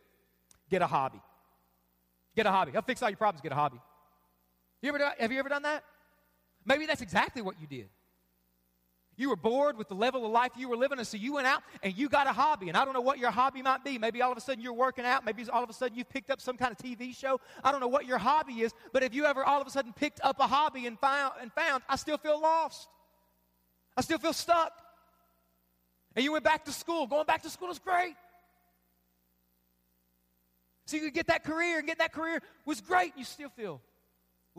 get 0.68 0.82
a 0.82 0.86
hobby. 0.86 1.18
Get 2.36 2.44
a 2.44 2.50
hobby. 2.50 2.72
I'll 2.76 2.82
fix 2.82 3.02
all 3.02 3.08
your 3.08 3.16
problems, 3.16 3.40
get 3.40 3.52
a 3.52 3.54
hobby. 3.54 3.80
You 4.82 4.94
ever, 4.94 5.12
have 5.18 5.32
you 5.32 5.38
ever 5.38 5.48
done 5.48 5.62
that? 5.62 5.82
Maybe 6.66 6.84
that's 6.84 7.00
exactly 7.00 7.40
what 7.40 7.58
you 7.58 7.66
did. 7.66 7.88
You 9.16 9.28
were 9.28 9.36
bored 9.36 9.76
with 9.76 9.88
the 9.88 9.94
level 9.94 10.24
of 10.24 10.32
life 10.32 10.52
you 10.56 10.68
were 10.68 10.76
living, 10.76 10.98
and 10.98 11.06
so 11.06 11.16
you 11.16 11.34
went 11.34 11.46
out 11.46 11.62
and 11.82 11.96
you 11.96 12.08
got 12.08 12.26
a 12.26 12.32
hobby. 12.32 12.68
And 12.68 12.76
I 12.76 12.84
don't 12.84 12.94
know 12.94 13.02
what 13.02 13.18
your 13.18 13.30
hobby 13.30 13.60
might 13.60 13.84
be. 13.84 13.98
Maybe 13.98 14.22
all 14.22 14.32
of 14.32 14.38
a 14.38 14.40
sudden 14.40 14.62
you're 14.62 14.72
working 14.72 15.04
out. 15.04 15.24
Maybe 15.24 15.44
all 15.52 15.62
of 15.62 15.68
a 15.68 15.74
sudden 15.74 15.96
you've 15.98 16.08
picked 16.08 16.30
up 16.30 16.40
some 16.40 16.56
kind 16.56 16.72
of 16.72 16.78
TV 16.78 17.14
show. 17.14 17.38
I 17.62 17.70
don't 17.70 17.80
know 17.80 17.88
what 17.88 18.06
your 18.06 18.18
hobby 18.18 18.62
is, 18.62 18.72
but 18.92 19.02
if 19.02 19.14
you 19.14 19.26
ever 19.26 19.44
all 19.44 19.60
of 19.60 19.66
a 19.66 19.70
sudden 19.70 19.92
picked 19.92 20.20
up 20.22 20.40
a 20.40 20.46
hobby 20.46 20.86
and 20.86 20.98
found, 20.98 21.34
and 21.40 21.52
found 21.52 21.82
I 21.88 21.96
still 21.96 22.18
feel 22.18 22.40
lost, 22.40 22.88
I 23.96 24.00
still 24.00 24.18
feel 24.18 24.32
stuck. 24.32 24.72
And 26.16 26.24
you 26.24 26.32
went 26.32 26.44
back 26.44 26.64
to 26.64 26.72
school. 26.72 27.06
Going 27.06 27.26
back 27.26 27.42
to 27.42 27.50
school 27.50 27.70
is 27.70 27.78
great. 27.78 28.14
So 30.86 30.96
you 30.96 31.02
could 31.04 31.14
get 31.14 31.26
that 31.28 31.44
career, 31.44 31.78
and 31.78 31.86
get 31.86 31.98
that 31.98 32.12
career 32.12 32.40
was 32.64 32.80
great. 32.80 33.12
You 33.16 33.24
still 33.24 33.50
feel 33.50 33.80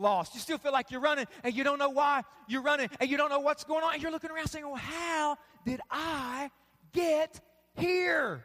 lost. 0.02 0.34
You 0.34 0.40
still 0.40 0.58
feel 0.58 0.72
like 0.72 0.90
you're 0.90 1.00
running 1.00 1.26
and 1.42 1.54
you 1.54 1.64
don't 1.64 1.78
know 1.78 1.90
why 1.90 2.22
you're 2.48 2.62
running 2.62 2.90
and 3.00 3.08
you 3.08 3.16
don't 3.16 3.30
know 3.30 3.40
what's 3.40 3.64
going 3.64 3.82
on. 3.82 3.94
And 3.94 4.02
you're 4.02 4.12
looking 4.12 4.30
around 4.30 4.48
saying, 4.48 4.66
Well, 4.66 4.76
how 4.76 5.38
did 5.64 5.80
I 5.90 6.50
get 6.92 7.40
here? 7.76 8.44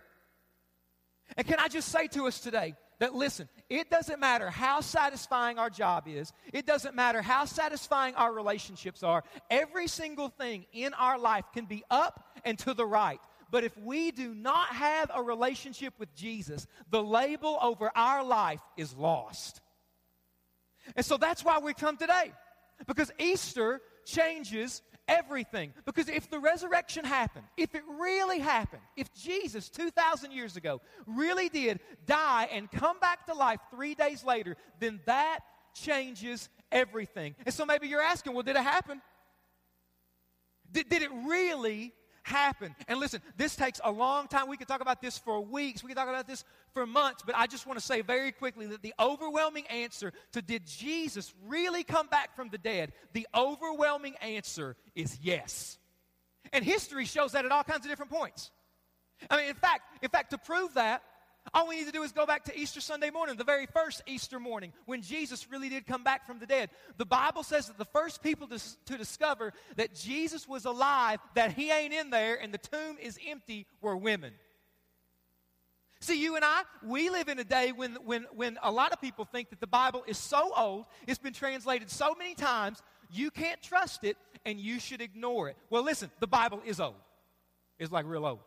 And 1.35 1.45
can 1.45 1.59
I 1.59 1.67
just 1.67 1.89
say 1.89 2.07
to 2.07 2.27
us 2.27 2.39
today 2.39 2.75
that 2.99 3.13
listen, 3.13 3.47
it 3.69 3.89
doesn't 3.89 4.19
matter 4.19 4.49
how 4.49 4.81
satisfying 4.81 5.59
our 5.59 5.69
job 5.69 6.07
is, 6.07 6.31
it 6.53 6.65
doesn't 6.65 6.95
matter 6.95 7.21
how 7.21 7.45
satisfying 7.45 8.15
our 8.15 8.33
relationships 8.33 9.03
are. 9.03 9.23
Every 9.49 9.87
single 9.87 10.29
thing 10.29 10.65
in 10.73 10.93
our 10.93 11.19
life 11.19 11.45
can 11.53 11.65
be 11.65 11.83
up 11.89 12.23
and 12.45 12.57
to 12.59 12.73
the 12.73 12.85
right. 12.85 13.19
But 13.49 13.63
if 13.63 13.77
we 13.77 14.11
do 14.11 14.33
not 14.33 14.69
have 14.69 15.11
a 15.13 15.21
relationship 15.21 15.93
with 15.99 16.13
Jesus, 16.15 16.67
the 16.89 17.01
label 17.01 17.57
over 17.61 17.91
our 17.95 18.23
life 18.23 18.61
is 18.75 18.93
lost. 18.95 19.61
And 20.95 21.05
so 21.05 21.17
that's 21.17 21.43
why 21.43 21.59
we 21.59 21.73
come 21.73 21.97
today. 21.97 22.31
Because 22.85 23.11
Easter 23.19 23.81
changes 24.05 24.81
everything. 25.07 25.73
Because 25.85 26.09
if 26.09 26.29
the 26.29 26.39
resurrection 26.39 27.05
happened, 27.05 27.45
if 27.57 27.73
it 27.75 27.83
really 27.99 28.39
happened, 28.39 28.81
if 28.95 29.13
Jesus 29.13 29.69
2,000 29.69 30.31
years 30.31 30.57
ago 30.57 30.81
really 31.05 31.49
did 31.49 31.79
die 32.05 32.49
and 32.51 32.69
come 32.71 32.99
back 32.99 33.25
to 33.27 33.33
life 33.33 33.59
three 33.71 33.95
days 33.95 34.23
later, 34.23 34.55
then 34.79 34.99
that 35.05 35.39
changes 35.73 36.49
everything. 36.71 37.35
And 37.45 37.53
so 37.53 37.65
maybe 37.65 37.87
you're 37.87 38.01
asking, 38.01 38.33
well, 38.33 38.43
did 38.43 38.55
it 38.55 38.63
happen? 38.63 39.01
Did, 40.71 40.89
did 40.89 41.01
it 41.01 41.11
really 41.25 41.93
happen. 42.27 42.75
And 42.87 42.99
listen, 42.99 43.21
this 43.37 43.55
takes 43.55 43.79
a 43.83 43.91
long 43.91 44.27
time. 44.27 44.47
We 44.47 44.57
could 44.57 44.67
talk 44.67 44.81
about 44.81 45.01
this 45.01 45.17
for 45.17 45.41
weeks, 45.41 45.83
we 45.83 45.89
could 45.89 45.97
talk 45.97 46.09
about 46.09 46.27
this 46.27 46.43
for 46.73 46.85
months, 46.85 47.23
but 47.25 47.35
I 47.35 47.47
just 47.47 47.65
want 47.65 47.79
to 47.79 47.85
say 47.85 48.01
very 48.01 48.31
quickly 48.31 48.67
that 48.67 48.81
the 48.81 48.93
overwhelming 48.99 49.65
answer 49.67 50.13
to 50.33 50.41
did 50.41 50.65
Jesus 50.65 51.33
really 51.47 51.83
come 51.83 52.07
back 52.07 52.35
from 52.35 52.49
the 52.49 52.57
dead, 52.57 52.91
the 53.13 53.27
overwhelming 53.33 54.15
answer 54.21 54.75
is 54.95 55.17
yes. 55.21 55.77
And 56.53 56.63
history 56.63 57.05
shows 57.05 57.31
that 57.31 57.45
at 57.45 57.51
all 57.51 57.63
kinds 57.63 57.85
of 57.85 57.89
different 57.89 58.11
points. 58.11 58.51
I 59.29 59.37
mean, 59.37 59.49
in 59.49 59.55
fact, 59.55 59.81
in 60.03 60.09
fact, 60.09 60.31
to 60.31 60.37
prove 60.37 60.75
that, 60.75 61.01
all 61.53 61.67
we 61.67 61.77
need 61.77 61.85
to 61.85 61.91
do 61.91 62.03
is 62.03 62.11
go 62.11 62.25
back 62.25 62.45
to 62.45 62.57
Easter 62.57 62.81
Sunday 62.81 63.09
morning, 63.09 63.37
the 63.37 63.43
very 63.43 63.65
first 63.65 64.01
Easter 64.05 64.39
morning, 64.39 64.73
when 64.85 65.01
Jesus 65.01 65.49
really 65.49 65.69
did 65.69 65.85
come 65.85 66.03
back 66.03 66.25
from 66.25 66.39
the 66.39 66.45
dead. 66.45 66.69
The 66.97 67.05
Bible 67.05 67.43
says 67.43 67.67
that 67.67 67.77
the 67.77 67.85
first 67.85 68.21
people 68.21 68.47
to, 68.47 68.59
to 68.85 68.97
discover 68.97 69.53
that 69.75 69.93
Jesus 69.93 70.47
was 70.47 70.65
alive, 70.65 71.19
that 71.35 71.53
he 71.53 71.71
ain't 71.71 71.93
in 71.93 72.09
there, 72.09 72.35
and 72.35 72.53
the 72.53 72.57
tomb 72.57 72.97
is 73.01 73.17
empty, 73.27 73.65
were 73.81 73.95
women. 73.95 74.33
See, 75.99 76.21
you 76.21 76.35
and 76.35 76.45
I, 76.45 76.61
we 76.83 77.09
live 77.09 77.27
in 77.27 77.39
a 77.39 77.43
day 77.43 77.71
when, 77.71 77.95
when, 78.05 78.27
when 78.35 78.59
a 78.61 78.71
lot 78.71 78.91
of 78.91 79.01
people 79.01 79.25
think 79.25 79.49
that 79.49 79.59
the 79.59 79.67
Bible 79.67 80.03
is 80.05 80.17
so 80.17 80.51
old, 80.55 80.85
it's 81.07 81.17
been 81.17 81.33
translated 81.33 81.89
so 81.89 82.13
many 82.13 82.35
times, 82.35 82.83
you 83.11 83.31
can't 83.31 83.61
trust 83.61 84.03
it, 84.03 84.15
and 84.45 84.59
you 84.59 84.79
should 84.79 85.01
ignore 85.01 85.49
it. 85.49 85.57
Well, 85.69 85.83
listen, 85.83 86.11
the 86.19 86.27
Bible 86.27 86.61
is 86.65 86.79
old. 86.79 86.95
It's 87.79 87.91
like 87.91 88.05
real 88.05 88.25
old. 88.25 88.39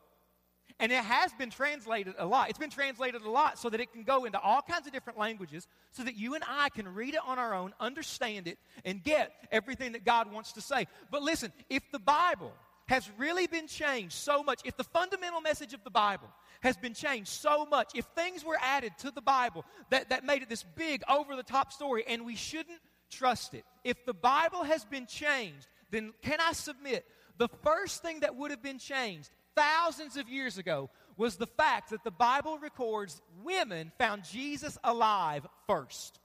And 0.80 0.90
it 0.90 1.04
has 1.04 1.32
been 1.34 1.50
translated 1.50 2.14
a 2.18 2.24
lot. 2.24 2.48
It's 2.48 2.58
been 2.58 2.70
translated 2.70 3.20
a 3.20 3.30
lot 3.30 3.58
so 3.58 3.68
that 3.68 3.80
it 3.80 3.92
can 3.92 4.02
go 4.02 4.24
into 4.24 4.40
all 4.40 4.62
kinds 4.62 4.86
of 4.86 4.94
different 4.94 5.18
languages 5.18 5.68
so 5.92 6.02
that 6.02 6.16
you 6.16 6.34
and 6.34 6.42
I 6.48 6.70
can 6.70 6.94
read 6.94 7.14
it 7.14 7.20
on 7.24 7.38
our 7.38 7.54
own, 7.54 7.74
understand 7.78 8.48
it, 8.48 8.58
and 8.84 9.04
get 9.04 9.30
everything 9.52 9.92
that 9.92 10.06
God 10.06 10.32
wants 10.32 10.52
to 10.52 10.62
say. 10.62 10.86
But 11.10 11.22
listen, 11.22 11.52
if 11.68 11.82
the 11.92 11.98
Bible 11.98 12.52
has 12.86 13.08
really 13.18 13.46
been 13.46 13.66
changed 13.66 14.14
so 14.14 14.42
much, 14.42 14.62
if 14.64 14.76
the 14.78 14.84
fundamental 14.84 15.42
message 15.42 15.74
of 15.74 15.84
the 15.84 15.90
Bible 15.90 16.28
has 16.62 16.78
been 16.78 16.94
changed 16.94 17.28
so 17.28 17.66
much, 17.66 17.90
if 17.94 18.06
things 18.16 18.42
were 18.42 18.58
added 18.60 18.92
to 19.00 19.10
the 19.10 19.20
Bible 19.20 19.66
that, 19.90 20.08
that 20.08 20.24
made 20.24 20.40
it 20.40 20.48
this 20.48 20.64
big, 20.76 21.02
over 21.10 21.36
the 21.36 21.42
top 21.42 21.72
story, 21.72 22.04
and 22.08 22.24
we 22.24 22.36
shouldn't 22.36 22.80
trust 23.10 23.52
it, 23.52 23.64
if 23.84 24.04
the 24.06 24.14
Bible 24.14 24.64
has 24.64 24.86
been 24.86 25.06
changed, 25.06 25.66
then 25.90 26.14
can 26.22 26.40
I 26.40 26.52
submit 26.52 27.04
the 27.36 27.48
first 27.62 28.02
thing 28.02 28.20
that 28.20 28.34
would 28.36 28.50
have 28.50 28.62
been 28.62 28.78
changed 28.78 29.30
thousands 29.60 30.16
of 30.16 30.28
years 30.28 30.56
ago 30.56 30.88
was 31.16 31.36
the 31.36 31.46
fact 31.46 31.90
that 31.90 32.02
the 32.02 32.10
Bible 32.10 32.58
records 32.58 33.20
women 33.42 33.92
found 33.98 34.24
Jesus 34.24 34.78
alive 34.82 35.46
first. 35.66 36.18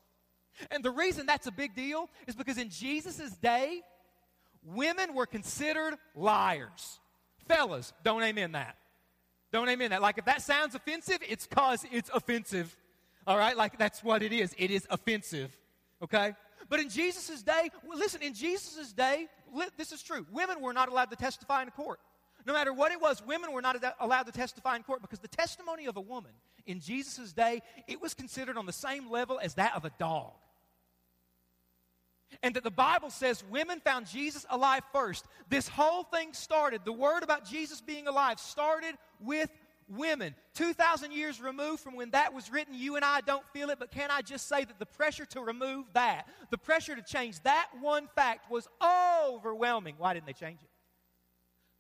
And 0.72 0.84
the 0.84 0.92
reason 0.92 1.26
that's 1.26 1.48
a 1.48 1.52
big 1.52 1.76
deal 1.76 2.10
is 2.28 2.36
because 2.36 2.58
in 2.58 2.70
Jesus' 2.70 3.32
day, 3.32 3.82
women 4.64 5.14
were 5.14 5.26
considered 5.26 5.96
liars. 6.16 7.00
Fellas, 7.48 7.92
don't 8.04 8.24
amen 8.24 8.54
that. 8.54 8.78
Don't 9.52 9.68
amen 9.68 9.90
that. 9.90 10.02
Like 10.02 10.18
if 10.18 10.26
that 10.26 10.42
sounds 10.42 10.74
offensive, 10.76 11.20
it's 11.28 11.46
because 11.46 11.86
it's 11.92 12.10
offensive. 12.14 12.76
All 13.28 13.38
right? 13.38 13.58
Like 13.58 13.78
that's 13.78 14.02
what 14.02 14.24
it 14.24 14.32
is. 14.32 14.56
It 14.58 14.72
is 14.72 14.88
offensive. 14.90 15.56
Okay? 16.02 16.34
But 16.70 16.80
in 16.80 16.90
Jesus' 16.90 17.44
day, 17.44 17.70
listen, 17.94 18.22
in 18.22 18.34
Jesus' 18.34 18.94
day, 18.94 19.28
this 19.78 19.92
is 19.92 20.02
true. 20.02 20.26
Women 20.32 20.62
were 20.62 20.74
not 20.74 20.90
allowed 20.90 21.10
to 21.12 21.18
testify 21.18 21.62
in 21.62 21.68
a 21.68 21.72
court. 21.72 22.00
No 22.46 22.54
matter 22.54 22.72
what 22.72 22.92
it 22.92 23.02
was, 23.02 23.26
women 23.26 23.52
were 23.52 23.62
not 23.62 23.84
allowed 24.00 24.24
to 24.24 24.32
testify 24.32 24.76
in 24.76 24.84
court 24.84 25.02
because 25.02 25.20
the 25.20 25.28
testimony 25.28 25.88
of 25.88 25.98
a 25.98 26.02
woman 26.02 26.32
in 26.66 26.80
Jesus' 26.80 27.34
day, 27.34 27.62
it 27.88 28.02
was 28.02 28.14
considered 28.14 28.58
on 28.58 28.66
the 28.66 28.74
same 28.74 29.10
level 29.10 29.40
as 29.42 29.56
that 29.56 29.76
of 29.76 29.84
a 29.84 29.92
dog. 29.98 30.34
And 32.44 32.56
that 32.56 32.64
the 32.64 32.72
Bible 32.72 33.10
says 33.10 33.44
women 33.50 33.80
found 33.80 34.08
Jesus 34.08 34.46
alive 34.50 34.84
first. 34.92 35.26
This 35.50 35.68
whole 35.68 36.04
thing 36.04 36.34
started, 36.34 36.82
the 36.84 36.92
word 36.92 37.24
about 37.24 37.46
Jesus 37.46 37.82
being 37.82 38.08
alive 38.08 38.40
started 38.40 38.96
with 39.20 39.50
women. 39.88 40.36
2,000 40.56 41.12
years 41.12 41.40
removed 41.42 41.82
from 41.82 41.96
when 41.96 42.12
that 42.12 42.34
was 42.34 42.52
written, 42.52 42.74
you 42.74 42.96
and 42.96 43.06
I 43.06 43.22
don't 43.22 43.46
feel 43.54 43.70
it, 43.70 43.80
but 43.80 43.92
can 43.92 44.12
I 44.12 44.22
just 44.22 44.48
say 44.48 44.66
that 44.66 44.80
the 44.80 44.86
pressure 44.86 45.26
to 45.28 45.42
remove 45.42 45.86
that, 45.94 46.28
the 46.50 46.58
pressure 46.58 46.96
to 46.96 47.02
change 47.02 47.40
that 47.44 47.70
one 47.80 48.08
fact 48.16 48.52
was 48.52 48.68
overwhelming. 48.82 49.96
Why 49.98 50.14
didn't 50.14 50.26
they 50.26 50.34
change 50.34 50.60
it? 50.62 50.70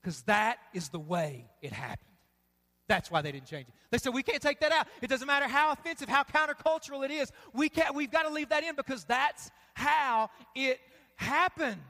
Because 0.05 0.21
that 0.23 0.59
is 0.71 0.89
the 0.89 0.99
way 0.99 1.47
it 1.63 1.73
happened. 1.73 2.11
That's 2.87 3.09
why 3.09 3.23
they 3.23 3.31
didn't 3.31 3.47
change 3.47 3.67
it. 3.67 3.73
They 3.89 3.97
said, 3.97 4.13
we 4.13 4.21
can't 4.21 4.39
take 4.39 4.59
that 4.59 4.71
out. 4.71 4.85
It 5.01 5.07
doesn't 5.07 5.25
matter 5.25 5.47
how 5.47 5.71
offensive, 5.71 6.07
how 6.07 6.21
countercultural 6.21 7.03
it 7.03 7.09
is. 7.09 7.31
We 7.53 7.69
can't, 7.69 7.95
we've 7.95 8.11
got 8.11 8.21
to 8.21 8.29
leave 8.29 8.49
that 8.49 8.63
in 8.63 8.75
because 8.75 9.03
that's 9.05 9.49
how 9.73 10.29
it 10.53 10.79
happened. 11.15 11.81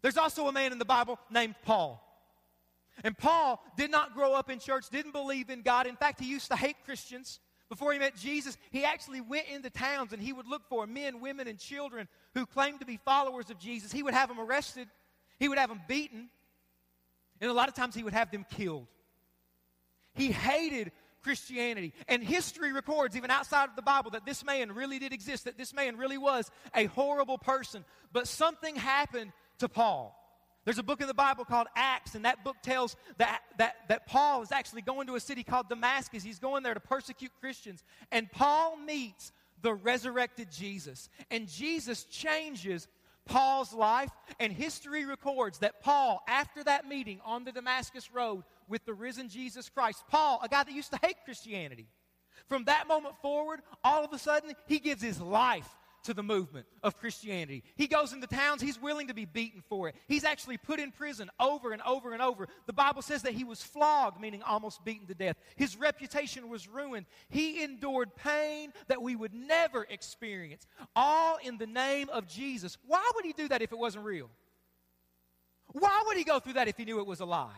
There's 0.00 0.16
also 0.16 0.48
a 0.48 0.52
man 0.52 0.72
in 0.72 0.78
the 0.78 0.86
Bible 0.86 1.18
named 1.30 1.56
Paul. 1.62 2.00
And 3.02 3.18
Paul 3.18 3.62
did 3.76 3.90
not 3.90 4.14
grow 4.14 4.32
up 4.32 4.48
in 4.48 4.60
church, 4.60 4.88
didn't 4.90 5.12
believe 5.12 5.50
in 5.50 5.60
God. 5.60 5.86
In 5.86 5.96
fact, 5.96 6.20
he 6.20 6.30
used 6.30 6.48
to 6.50 6.56
hate 6.56 6.76
Christians. 6.86 7.38
Before 7.68 7.92
he 7.92 7.98
met 7.98 8.16
Jesus, 8.16 8.56
he 8.70 8.82
actually 8.82 9.20
went 9.20 9.48
into 9.48 9.68
towns 9.68 10.14
and 10.14 10.22
he 10.22 10.32
would 10.32 10.46
look 10.46 10.62
for 10.70 10.86
men, 10.86 11.20
women, 11.20 11.48
and 11.48 11.58
children 11.58 12.08
who 12.32 12.46
claimed 12.46 12.80
to 12.80 12.86
be 12.86 12.96
followers 12.96 13.50
of 13.50 13.58
Jesus. 13.58 13.92
He 13.92 14.02
would 14.02 14.14
have 14.14 14.30
them 14.30 14.40
arrested 14.40 14.88
he 15.38 15.48
would 15.48 15.58
have 15.58 15.68
them 15.68 15.80
beaten, 15.88 16.28
and 17.40 17.50
a 17.50 17.54
lot 17.54 17.68
of 17.68 17.74
times 17.74 17.94
he 17.94 18.02
would 18.02 18.12
have 18.12 18.30
them 18.30 18.46
killed. 18.48 18.86
He 20.14 20.30
hated 20.30 20.92
Christianity. 21.22 21.92
And 22.06 22.22
history 22.22 22.72
records, 22.72 23.16
even 23.16 23.30
outside 23.30 23.68
of 23.68 23.76
the 23.76 23.82
Bible, 23.82 24.12
that 24.12 24.24
this 24.24 24.44
man 24.44 24.72
really 24.72 24.98
did 24.98 25.12
exist, 25.12 25.44
that 25.46 25.58
this 25.58 25.74
man 25.74 25.96
really 25.96 26.18
was 26.18 26.50
a 26.74 26.84
horrible 26.84 27.38
person. 27.38 27.84
But 28.12 28.28
something 28.28 28.76
happened 28.76 29.32
to 29.58 29.68
Paul. 29.68 30.20
There's 30.64 30.78
a 30.78 30.82
book 30.82 31.00
in 31.00 31.08
the 31.08 31.14
Bible 31.14 31.44
called 31.44 31.66
Acts, 31.76 32.14
and 32.14 32.24
that 32.24 32.42
book 32.42 32.56
tells 32.62 32.96
that, 33.18 33.42
that, 33.58 33.76
that 33.88 34.06
Paul 34.06 34.42
is 34.42 34.52
actually 34.52 34.82
going 34.82 35.06
to 35.08 35.14
a 35.14 35.20
city 35.20 35.42
called 35.42 35.68
Damascus. 35.68 36.22
He's 36.22 36.38
going 36.38 36.62
there 36.62 36.72
to 36.74 36.80
persecute 36.80 37.32
Christians. 37.40 37.82
And 38.10 38.30
Paul 38.30 38.76
meets 38.76 39.32
the 39.60 39.74
resurrected 39.74 40.50
Jesus. 40.50 41.08
And 41.30 41.48
Jesus 41.48 42.04
changes 42.04 42.86
Paul's 43.26 43.72
life, 43.72 44.10
and 44.38 44.52
history 44.52 45.04
records 45.04 45.58
that 45.58 45.80
Paul, 45.80 46.22
after 46.28 46.62
that 46.64 46.86
meeting 46.86 47.20
on 47.24 47.44
the 47.44 47.52
Damascus 47.52 48.12
Road 48.12 48.44
with 48.68 48.84
the 48.84 48.94
risen 48.94 49.28
Jesus 49.28 49.68
Christ, 49.68 50.04
Paul, 50.08 50.40
a 50.42 50.48
guy 50.48 50.64
that 50.64 50.72
used 50.72 50.92
to 50.92 50.98
hate 51.02 51.16
Christianity, 51.24 51.86
from 52.48 52.64
that 52.64 52.86
moment 52.86 53.16
forward, 53.22 53.60
all 53.82 54.04
of 54.04 54.12
a 54.12 54.18
sudden, 54.18 54.54
he 54.66 54.78
gives 54.78 55.02
his 55.02 55.20
life 55.20 55.68
to 56.04 56.14
the 56.14 56.22
movement 56.22 56.66
of 56.82 56.98
Christianity. 56.98 57.64
He 57.76 57.86
goes 57.86 58.12
into 58.12 58.26
towns, 58.26 58.62
he's 58.62 58.80
willing 58.80 59.08
to 59.08 59.14
be 59.14 59.24
beaten 59.24 59.62
for 59.68 59.88
it. 59.88 59.96
He's 60.06 60.24
actually 60.24 60.56
put 60.56 60.80
in 60.80 60.92
prison 60.92 61.30
over 61.40 61.72
and 61.72 61.82
over 61.82 62.12
and 62.12 62.22
over. 62.22 62.48
The 62.66 62.72
Bible 62.72 63.02
says 63.02 63.22
that 63.22 63.32
he 63.32 63.44
was 63.44 63.62
flogged, 63.62 64.20
meaning 64.20 64.42
almost 64.42 64.84
beaten 64.84 65.06
to 65.08 65.14
death. 65.14 65.36
His 65.56 65.76
reputation 65.76 66.48
was 66.48 66.68
ruined. 66.68 67.06
He 67.28 67.62
endured 67.62 68.14
pain 68.16 68.72
that 68.88 69.02
we 69.02 69.16
would 69.16 69.34
never 69.34 69.86
experience, 69.88 70.66
all 70.94 71.38
in 71.42 71.58
the 71.58 71.66
name 71.66 72.08
of 72.10 72.28
Jesus. 72.28 72.78
Why 72.86 73.10
would 73.14 73.24
he 73.24 73.32
do 73.32 73.48
that 73.48 73.62
if 73.62 73.72
it 73.72 73.78
wasn't 73.78 74.04
real? 74.04 74.30
Why 75.72 76.02
would 76.06 76.16
he 76.16 76.24
go 76.24 76.38
through 76.38 76.54
that 76.54 76.68
if 76.68 76.76
he 76.76 76.84
knew 76.84 77.00
it 77.00 77.06
was 77.06 77.20
a 77.20 77.24
lie? 77.24 77.50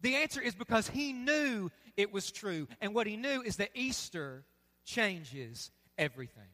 The 0.00 0.16
answer 0.16 0.40
is 0.40 0.54
because 0.54 0.88
he 0.88 1.12
knew 1.12 1.70
it 1.96 2.12
was 2.12 2.30
true. 2.30 2.68
And 2.80 2.94
what 2.94 3.06
he 3.06 3.16
knew 3.16 3.42
is 3.42 3.56
that 3.56 3.70
Easter 3.74 4.44
changes 4.84 5.70
everything. 5.96 6.44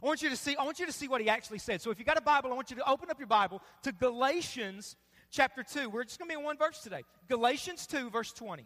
I 0.00 0.06
want 0.06 0.22
you 0.22 0.30
to 0.30 0.36
see, 0.36 0.56
I 0.56 0.64
want 0.64 0.78
you 0.78 0.86
to 0.86 0.92
see 0.92 1.08
what 1.08 1.20
he 1.20 1.28
actually 1.28 1.58
said. 1.58 1.80
So 1.82 1.90
if 1.90 1.98
you 1.98 2.04
got 2.04 2.16
a 2.16 2.22
Bible, 2.22 2.50
I 2.52 2.54
want 2.54 2.70
you 2.70 2.76
to 2.76 2.88
open 2.88 3.10
up 3.10 3.18
your 3.18 3.26
Bible 3.26 3.62
to 3.82 3.92
Galatians 3.92 4.96
chapter 5.30 5.62
2. 5.62 5.90
We're 5.90 6.04
just 6.04 6.18
going 6.18 6.28
to 6.28 6.34
be 6.34 6.38
in 6.38 6.44
one 6.44 6.56
verse 6.56 6.80
today. 6.80 7.02
Galatians 7.28 7.86
2, 7.86 8.10
verse 8.10 8.32
20. 8.32 8.64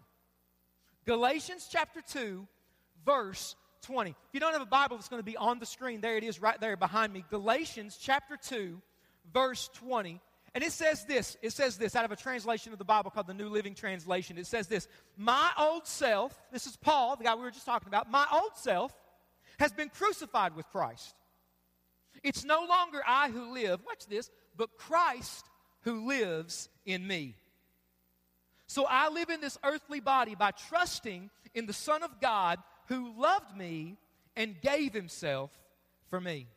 Galatians 1.07 1.69
chapter 1.71 2.01
2, 2.01 2.47
verse 3.05 3.57
20. 3.83 4.11
If 4.11 4.17
you 4.33 4.41
don't 4.41 4.53
have 4.53 4.63
a 4.63 4.67
Bible, 4.67 4.97
it's 4.97 5.09
going 5.09 5.21
to 5.21 5.25
be 5.25 5.37
on 5.37 5.59
the 5.59 5.67
screen. 5.67 6.01
There 6.01 6.17
it 6.17 6.25
is 6.25 6.41
right 6.41 6.61
there 6.61 6.77
behind 6.77 7.13
me. 7.13 7.25
Galatians 7.31 7.99
chapter 8.01 8.37
2, 8.37 8.81
verse 9.33 9.71
20. 9.75 10.21
And 10.55 10.65
it 10.65 10.73
says 10.73 11.05
this 11.05 11.37
it 11.43 11.53
says 11.53 11.77
this 11.77 11.95
out 11.95 12.07
of 12.07 12.13
a 12.13 12.17
translation 12.17 12.73
of 12.73 12.79
the 12.79 12.85
Bible 12.85 13.11
called 13.11 13.27
the 13.27 13.35
New 13.35 13.51
Living 13.51 13.75
Translation. 13.75 14.39
It 14.39 14.47
says 14.47 14.67
this 14.67 14.89
My 15.17 15.51
old 15.59 15.87
self, 15.87 16.41
this 16.51 16.67
is 16.67 16.77
Paul, 16.77 17.17
the 17.17 17.25
guy 17.25 17.35
we 17.35 17.43
were 17.43 17.51
just 17.51 17.67
talking 17.67 17.89
about, 17.89 18.11
my 18.11 18.27
old 18.33 18.57
self 18.57 18.97
has 19.59 19.73
been 19.73 19.89
crucified 19.89 20.55
with 20.55 20.69
Christ. 20.71 21.15
It's 22.23 22.45
no 22.45 22.67
longer 22.69 23.01
I 23.07 23.31
who 23.31 23.53
live, 23.53 23.81
watch 23.87 24.07
this, 24.07 24.31
but 24.57 24.77
Christ 24.77 25.45
who 25.83 26.07
lives 26.09 26.69
in 26.85 27.07
me. 27.07 27.37
So 28.67 28.87
I 28.89 29.09
live 29.09 29.31
in 29.31 29.41
this 29.41 29.59
earthly 29.65 30.01
body 30.01 30.35
by 30.35 30.51
trusting 30.51 31.31
in 31.55 31.67
the 31.67 31.73
Son 31.73 32.03
of 32.03 32.21
God 32.21 32.59
who 32.89 33.13
loved 33.19 33.57
me 33.57 33.97
and 34.35 34.61
gave 34.61 34.93
himself 34.93 35.51
for 36.09 36.21
me. 36.21 36.49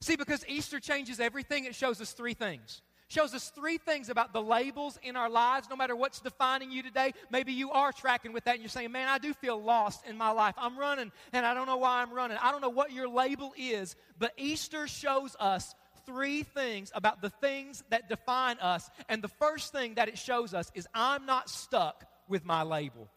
See, 0.00 0.16
because 0.16 0.44
Easter 0.48 0.80
changes 0.80 1.20
everything, 1.20 1.64
it 1.64 1.74
shows 1.74 2.00
us 2.00 2.12
three 2.12 2.34
things 2.34 2.80
shows 3.12 3.34
us 3.34 3.50
three 3.50 3.78
things 3.78 4.08
about 4.08 4.32
the 4.32 4.42
labels 4.42 4.98
in 5.02 5.16
our 5.16 5.30
lives, 5.30 5.68
no 5.70 5.76
matter 5.76 5.94
what's 5.94 6.20
defining 6.20 6.70
you 6.72 6.82
today. 6.82 7.12
Maybe 7.30 7.52
you 7.52 7.70
are 7.70 7.92
tracking 7.92 8.32
with 8.32 8.44
that 8.44 8.54
and 8.54 8.62
you're 8.62 8.70
saying, 8.70 8.90
Man, 8.90 9.08
I 9.08 9.18
do 9.18 9.34
feel 9.34 9.62
lost 9.62 10.06
in 10.06 10.16
my 10.16 10.30
life. 10.30 10.54
I'm 10.56 10.78
running 10.78 11.12
and 11.32 11.46
I 11.46 11.54
don't 11.54 11.66
know 11.66 11.76
why 11.76 12.02
I'm 12.02 12.12
running. 12.12 12.38
I 12.40 12.50
don't 12.50 12.60
know 12.60 12.70
what 12.70 12.92
your 12.92 13.08
label 13.08 13.52
is, 13.56 13.96
but 14.18 14.32
Easter 14.36 14.88
shows 14.88 15.36
us 15.38 15.74
three 16.06 16.42
things 16.42 16.90
about 16.94 17.22
the 17.22 17.30
things 17.30 17.84
that 17.90 18.08
define 18.08 18.58
us. 18.58 18.90
And 19.08 19.22
the 19.22 19.28
first 19.28 19.72
thing 19.72 19.94
that 19.94 20.08
it 20.08 20.18
shows 20.18 20.54
us 20.54 20.70
is 20.74 20.88
I'm 20.94 21.26
not 21.26 21.48
stuck 21.48 22.04
with 22.28 22.44
my 22.44 22.62
label. 22.62 23.08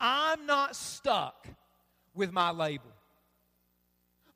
I'm 0.00 0.46
not 0.46 0.76
stuck 0.76 1.46
with 2.14 2.32
my 2.32 2.50
label. 2.50 2.95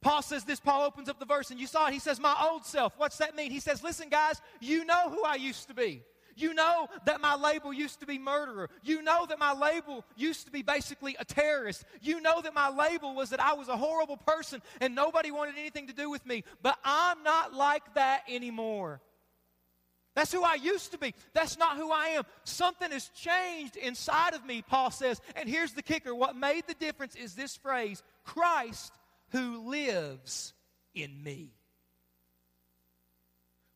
Paul 0.02 0.23
says 0.23 0.45
this, 0.45 0.61
Paul 0.61 0.85
opens 0.85 1.09
up 1.09 1.19
the 1.19 1.26
verse, 1.26 1.50
and 1.50 1.61
you 1.61 1.66
saw 1.66 1.88
it. 1.88 1.92
He 1.92 1.99
says, 1.99 2.19
My 2.19 2.35
old 2.50 2.64
self. 2.64 2.95
What's 2.97 3.19
that 3.19 3.37
mean? 3.37 3.50
He 3.50 3.61
says, 3.61 3.83
Listen, 3.83 4.09
guys, 4.09 4.40
you 4.61 4.85
know 4.85 5.11
who 5.11 5.23
I 5.25 5.35
used 5.35 5.69
to 5.69 5.75
be. 5.75 6.02
You 6.37 6.54
know 6.54 6.88
that 7.04 7.21
my 7.21 7.35
label 7.35 7.73
used 7.73 8.00
to 8.00 8.07
be 8.07 8.19
murderer. 8.19 8.71
You 8.83 9.02
know 9.02 9.26
that 9.26 9.38
my 9.38 9.52
label 9.52 10.04
used 10.16 10.47
to 10.47 10.52
be 10.52 10.62
basically 10.62 11.16
a 11.19 11.25
terrorist. 11.25 11.85
You 12.00 12.21
know 12.21 12.40
that 12.40 12.54
my 12.54 12.71
label 12.71 13.14
was 13.14 13.30
that 13.30 13.40
I 13.40 13.52
was 13.52 13.69
a 13.69 13.76
horrible 13.76 14.16
person 14.16 14.62
and 14.80 14.95
nobody 14.95 15.30
wanted 15.30 15.57
anything 15.59 15.88
to 15.88 15.92
do 15.92 16.09
with 16.09 16.25
me. 16.25 16.45
But 16.62 16.78
I'm 16.83 17.23
not 17.23 17.52
like 17.52 17.95
that 17.95 18.23
anymore. 18.28 19.02
That's 20.14 20.33
who 20.33 20.42
I 20.42 20.54
used 20.54 20.92
to 20.92 20.99
be. 20.99 21.14
That's 21.35 21.57
not 21.57 21.76
who 21.76 21.92
I 21.92 22.09
am. 22.09 22.25
Something 22.45 22.90
has 22.90 23.09
changed 23.09 23.76
inside 23.76 24.35
of 24.35 24.45
me, 24.45 24.62
Paul 24.62 24.90
says. 24.90 25.21
And 25.37 25.49
here's 25.49 25.73
the 25.73 25.83
kicker 25.83 26.14
what 26.14 26.37
made 26.37 26.66
the 26.66 26.75
difference 26.75 27.14
is 27.14 27.35
this 27.35 27.57
phrase 27.57 28.02
Christ 28.25 28.92
who 29.30 29.68
lives 29.70 30.52
in 30.94 31.22
me. 31.22 31.52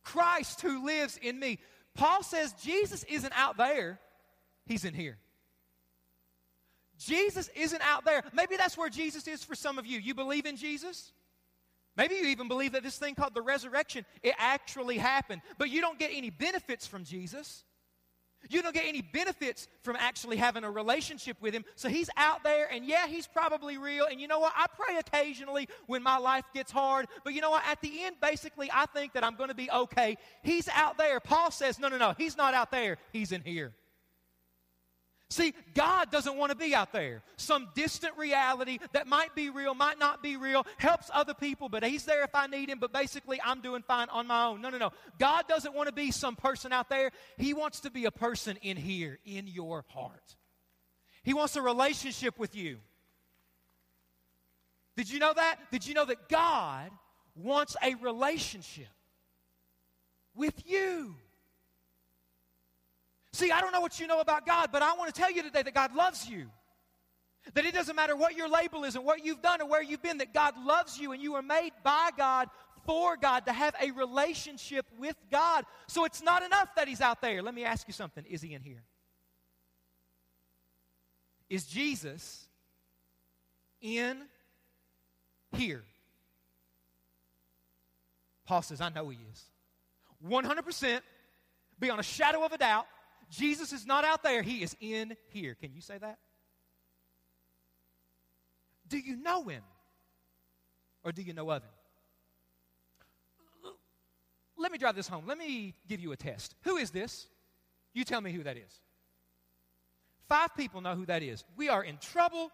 Christ 0.03 0.61
who 0.61 0.85
lives 0.85 1.19
in 1.21 1.39
me. 1.39 1.59
Paul 1.95 2.23
says 2.23 2.53
Jesus 2.63 3.05
isn't 3.05 3.33
out 3.37 3.57
there, 3.57 3.99
he's 4.67 4.85
in 4.85 4.95
here. 4.95 5.19
Jesus 6.99 7.51
isn't 7.57 7.83
out 7.83 8.05
there. 8.05 8.23
Maybe 8.33 8.57
that's 8.57 8.79
where 8.79 8.89
Jesus 8.89 9.27
is 9.27 9.43
for 9.43 9.55
some 9.55 9.79
of 9.79 9.87
you. 9.87 9.99
You 9.99 10.15
believe 10.15 10.47
in 10.47 10.57
Jesus? 10.57 11.13
Maybe 11.97 12.17
you 12.17 12.27
even 12.27 12.49
believe 12.49 12.73
that 12.73 12.83
this 12.83 12.99
thing 12.99 13.15
called 13.15 13.35
the 13.35 13.43
resurrection, 13.43 14.05
it 14.23 14.35
actually 14.39 14.99
happened, 14.99 15.43
but 15.59 15.71
you 15.71 15.81
don't 15.81 15.99
get 15.99 16.11
any 16.13 16.31
benefits 16.31 16.87
from 16.87 17.05
Jesus. 17.05 17.65
You 18.51 18.63
don't 18.63 18.75
get 18.75 18.85
any 18.87 19.03
benefits 19.03 19.69
from 19.83 19.97
actually 19.97 20.37
having 20.37 20.65
a 20.65 20.71
relationship 20.71 21.37
with 21.41 21.55
him. 21.55 21.65
So 21.77 21.89
he's 21.89 22.11
out 22.17 22.45
there, 22.45 22.69
and 22.71 22.85
yeah, 22.85 23.07
he's 23.07 23.27
probably 23.27 23.79
real. 23.79 24.07
And 24.11 24.21
you 24.21 24.29
know 24.29 24.39
what? 24.39 24.53
I 24.57 24.67
pray 24.77 24.99
occasionally 24.99 25.69
when 25.87 26.03
my 26.03 26.19
life 26.19 26.45
gets 26.53 26.71
hard. 26.73 27.07
But 27.25 27.35
you 27.35 27.41
know 27.41 27.51
what? 27.51 27.63
At 27.67 27.81
the 27.81 28.05
end, 28.05 28.17
basically, 28.21 28.71
I 28.73 28.87
think 28.87 29.15
that 29.15 29.25
I'm 29.25 29.37
going 29.37 29.49
to 29.49 29.55
be 29.55 29.71
okay. 29.71 30.17
He's 30.43 30.69
out 30.69 30.99
there. 30.99 31.21
Paul 31.21 31.51
says, 31.51 31.79
no, 31.79 31.89
no, 31.89 31.99
no. 31.99 32.15
He's 32.17 32.37
not 32.37 32.55
out 32.55 32.71
there. 32.71 32.99
He's 33.13 33.33
in 33.33 33.43
here. 33.43 33.73
See, 35.31 35.55
God 35.75 36.11
doesn't 36.11 36.37
want 36.37 36.51
to 36.51 36.57
be 36.57 36.75
out 36.75 36.93
there. 36.93 37.23
Some 37.37 37.69
distant 37.75 38.17
reality 38.17 38.79
that 38.93 39.07
might 39.07 39.35
be 39.35 39.51
real, 39.51 39.75
might 39.75 39.99
not 39.99 40.23
be 40.23 40.37
real, 40.37 40.67
helps 40.77 41.11
other 41.13 41.35
people, 41.35 41.69
but 41.69 41.83
He's 41.83 42.05
there 42.05 42.23
if 42.25 42.35
I 42.35 42.47
need 42.47 42.69
Him, 42.69 42.79
but 42.79 42.93
basically 42.93 43.41
I'm 43.43 43.61
doing 43.61 43.83
fine 43.83 44.09
on 44.11 44.27
my 44.27 44.47
own. 44.47 44.61
No, 44.61 44.71
no, 44.71 44.79
no. 44.79 44.93
God 45.19 45.49
doesn't 45.49 45.75
want 45.75 45.89
to 45.89 45.95
be 45.95 46.11
some 46.11 46.37
person 46.37 46.73
out 46.73 46.89
there. 46.89 47.11
He 47.37 47.55
wants 47.55 47.81
to 47.81 47.91
be 47.91 48.05
a 48.05 48.11
person 48.11 48.59
in 48.63 48.77
here, 48.77 49.19
in 49.25 49.47
your 49.47 49.85
heart. 49.89 50.37
He 51.23 51.33
wants 51.33 51.57
a 51.57 51.63
relationship 51.63 52.39
with 52.39 52.55
you. 52.55 52.79
Did 54.97 55.11
you 55.11 55.19
know 55.19 55.33
that? 55.35 55.57
Did 55.73 55.87
you 55.87 55.95
know 55.95 56.05
that 56.05 56.29
God 56.29 56.91
wants 57.35 57.77
a 57.83 57.95
relationship 57.95 58.87
with 60.35 60.63
you? 60.67 61.17
See, 63.35 63.51
I 63.51 63.61
don't 63.61 63.73
know 63.73 63.81
what 63.81 63.99
you 63.99 64.07
know 64.07 64.21
about 64.21 64.47
God, 64.47 64.69
but 64.71 64.81
I 64.81 64.95
want 64.95 65.13
to 65.13 65.21
tell 65.21 65.29
you 65.29 65.43
today 65.43 65.63
that 65.63 65.75
God 65.75 65.93
loves 65.93 66.29
you. 66.29 66.47
That 67.55 67.65
it 67.65 67.75
doesn't 67.75 67.97
matter 67.97 68.15
what 68.15 68.37
your 68.37 68.49
label 68.49 68.85
is 68.85 68.95
and 68.95 69.05
what 69.05 69.25
you've 69.25 69.43
done 69.43 69.61
or 69.61 69.67
where 69.67 69.83
you've 69.83 70.01
been, 70.01 70.19
that 70.19 70.33
God 70.33 70.55
loves 70.65 71.01
you 71.01 71.11
and 71.11 71.21
you 71.21 71.35
are 71.35 71.43
made 71.43 71.73
by 71.83 72.11
God 72.17 72.49
for 72.87 73.17
God 73.17 73.47
to 73.47 73.53
have 73.53 73.75
a 73.83 73.91
relationship 73.91 74.87
with 75.01 75.17
God. 75.33 75.65
So 75.89 76.05
it's 76.05 76.23
not 76.23 76.45
enough 76.45 76.77
that 76.77 76.87
He's 76.87 77.01
out 77.01 77.21
there. 77.21 77.43
Let 77.43 77.57
me 77.57 77.65
ask 77.65 77.89
you 77.89 77.93
something 77.93 78.25
Is 78.31 78.41
He 78.41 78.55
in 78.55 78.63
here? 78.63 78.85
Is 81.51 81.67
Jesus 81.67 82.47
in 83.81 84.17
here? 85.57 85.83
Paul 88.47 88.63
says, 88.63 88.81
I 88.81 88.91
know 88.91 89.09
He 89.09 89.19
is. 89.33 89.45
100%, 90.25 91.01
beyond 91.81 91.99
a 91.99 92.05
shadow 92.05 92.45
of 92.45 92.53
a 92.53 92.59
doubt, 92.59 92.87
Jesus 93.37 93.73
is 93.73 93.87
not 93.87 94.05
out 94.05 94.23
there, 94.23 94.43
He 94.43 94.63
is 94.63 94.77
in 94.81 95.17
here. 95.29 95.55
Can 95.55 95.73
you 95.75 95.81
say 95.81 95.99
that? 95.99 96.19
Do 98.89 98.99
you 98.99 99.17
know 99.17 99.45
Him? 99.45 99.63
Or 101.03 101.13
do 101.13 101.23
you 101.23 101.33
know 101.35 101.51
of 101.51 101.63
Him? 101.63 101.71
Let 104.57 104.71
me 104.71 104.79
drive 104.79 104.95
this 104.95 105.09
home. 105.09 105.25
Let 105.27 105.37
me 105.37 105.75
give 105.89 106.01
you 106.01 106.13
a 106.13 106.17
test. 106.17 106.55
Who 106.63 106.77
is 106.77 106.91
this? 106.91 107.27
You 107.93 108.05
tell 108.05 108.21
me 108.21 108.33
who 108.33 108.45
that 108.45 108.57
is. 108.57 108.81
Five 110.29 110.57
people 110.57 110.81
know 110.81 110.95
who 110.95 111.07
that 111.07 111.23
is. 111.23 111.45
We 111.57 111.69
are 111.69 111.83
in 111.83 111.99
trouble 111.99 112.51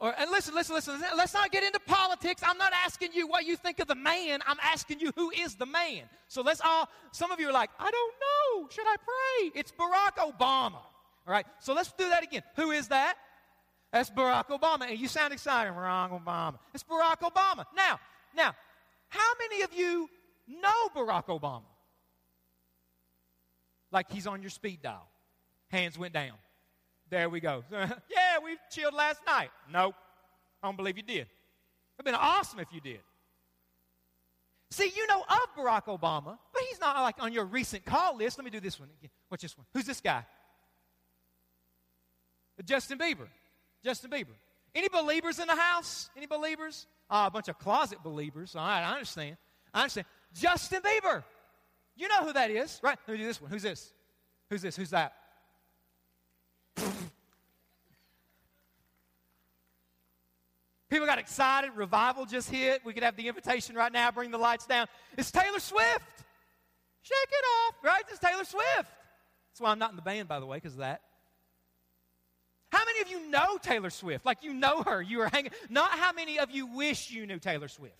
or, 0.00 0.14
and 0.16 0.30
listen, 0.30 0.54
listen, 0.54 0.76
listen, 0.76 1.00
let's 1.16 1.34
not 1.34 1.50
get 1.50 1.64
into 1.64 1.80
politics. 1.80 2.42
I'm 2.46 2.56
not 2.56 2.72
asking 2.84 3.10
you 3.14 3.26
what 3.26 3.44
you 3.44 3.56
think 3.56 3.80
of 3.80 3.88
the 3.88 3.96
man. 3.96 4.40
I'm 4.46 4.58
asking 4.62 5.00
you 5.00 5.10
who 5.16 5.30
is 5.30 5.56
the 5.56 5.66
man. 5.66 6.02
So 6.28 6.40
let's 6.42 6.60
all, 6.60 6.88
some 7.10 7.32
of 7.32 7.40
you 7.40 7.48
are 7.48 7.52
like, 7.52 7.70
I 7.80 7.90
don't 7.90 8.14
know. 8.20 8.68
Should 8.70 8.86
I 8.86 8.96
pray? 8.96 9.60
It's 9.60 9.72
Barack 9.72 10.32
Obama. 10.32 10.80
All 11.26 11.34
right, 11.34 11.46
so 11.58 11.74
let's 11.74 11.92
do 11.92 12.08
that 12.08 12.22
again. 12.22 12.42
Who 12.56 12.70
is 12.70 12.88
that? 12.88 13.16
That's 13.92 14.08
Barack 14.08 14.46
Obama. 14.48 14.88
And 14.88 14.98
you 14.98 15.08
sound 15.08 15.32
excited, 15.32 15.72
Barack 15.72 16.24
Obama. 16.24 16.58
It's 16.72 16.84
Barack 16.84 17.20
Obama. 17.20 17.64
Now, 17.74 17.98
now, 18.36 18.54
how 19.08 19.32
many 19.40 19.62
of 19.62 19.74
you 19.74 20.08
know 20.46 20.88
Barack 20.94 21.26
Obama? 21.26 21.62
Like 23.90 24.12
he's 24.12 24.26
on 24.28 24.42
your 24.42 24.50
speed 24.50 24.80
dial. 24.82 25.08
Hands 25.68 25.98
went 25.98 26.14
down. 26.14 26.34
There 27.10 27.28
we 27.30 27.40
go. 27.40 27.64
yeah, 27.72 28.27
we 28.48 28.58
chilled 28.70 28.94
last 28.94 29.20
night. 29.26 29.50
Nope. 29.72 29.94
I 30.62 30.68
don't 30.68 30.76
believe 30.76 30.96
you 30.96 31.02
did. 31.02 31.26
It'd 31.96 32.04
been 32.04 32.14
awesome 32.14 32.60
if 32.60 32.68
you 32.72 32.80
did. 32.80 33.00
See, 34.70 34.92
you 34.94 35.06
know 35.06 35.20
of 35.20 35.56
Barack 35.56 35.84
Obama, 35.86 36.38
but 36.52 36.62
he's 36.68 36.80
not 36.80 37.00
like 37.02 37.16
on 37.20 37.32
your 37.32 37.44
recent 37.44 37.84
call 37.84 38.16
list. 38.16 38.38
Let 38.38 38.44
me 38.44 38.50
do 38.50 38.60
this 38.60 38.78
one 38.78 38.88
again. 38.98 39.10
What's 39.28 39.42
this 39.42 39.56
one? 39.56 39.66
Who's 39.72 39.86
this 39.86 40.00
guy? 40.00 40.24
Justin 42.64 42.98
Bieber. 42.98 43.28
Justin 43.84 44.10
Bieber. 44.10 44.34
Any 44.74 44.88
Beliebers 44.88 45.40
in 45.40 45.46
the 45.46 45.56
house? 45.56 46.10
Any 46.16 46.26
Beliebers? 46.26 46.86
uh, 47.10 47.24
a 47.26 47.30
bunch 47.30 47.48
of 47.48 47.58
closet 47.58 47.98
Beliebers. 48.04 48.54
All 48.54 48.66
right, 48.66 48.82
I 48.82 48.92
understand. 48.92 49.36
I 49.72 49.82
understand. 49.82 50.06
Justin 50.34 50.82
Bieber. 50.82 51.24
You 51.96 52.08
know 52.08 52.24
who 52.24 52.32
that 52.32 52.50
is, 52.50 52.78
right? 52.82 52.98
Let 53.06 53.14
me 53.14 53.18
do 53.18 53.26
this 53.26 53.40
one. 53.40 53.50
Who's 53.50 53.62
this? 53.62 53.92
Who's 54.50 54.62
this? 54.62 54.76
Who's 54.76 54.90
that? 54.90 55.14
People 60.90 61.06
got 61.06 61.18
excited. 61.18 61.70
Revival 61.74 62.24
just 62.24 62.50
hit. 62.50 62.82
We 62.84 62.92
could 62.92 63.02
have 63.02 63.16
the 63.16 63.28
invitation 63.28 63.76
right 63.76 63.92
now. 63.92 64.10
Bring 64.10 64.30
the 64.30 64.38
lights 64.38 64.66
down. 64.66 64.86
It's 65.16 65.30
Taylor 65.30 65.58
Swift. 65.58 66.24
Shake 67.02 67.30
it 67.30 67.44
off, 67.44 67.74
right? 67.84 68.02
It's 68.10 68.18
Taylor 68.18 68.44
Swift. 68.44 68.64
That's 68.78 69.60
why 69.60 69.70
I'm 69.70 69.78
not 69.78 69.90
in 69.90 69.96
the 69.96 70.02
band, 70.02 70.28
by 70.28 70.40
the 70.40 70.46
way, 70.46 70.56
because 70.56 70.72
of 70.72 70.80
that. 70.80 71.02
How 72.70 72.84
many 72.84 73.00
of 73.00 73.08
you 73.08 73.30
know 73.30 73.58
Taylor 73.62 73.90
Swift? 73.90 74.26
Like 74.26 74.42
you 74.42 74.52
know 74.52 74.82
her. 74.82 75.00
You 75.00 75.20
are 75.22 75.28
hanging. 75.28 75.52
Not 75.70 75.90
how 75.90 76.12
many 76.12 76.38
of 76.38 76.50
you 76.50 76.66
wish 76.66 77.10
you 77.10 77.26
knew 77.26 77.38
Taylor 77.38 77.68
Swift. 77.68 77.94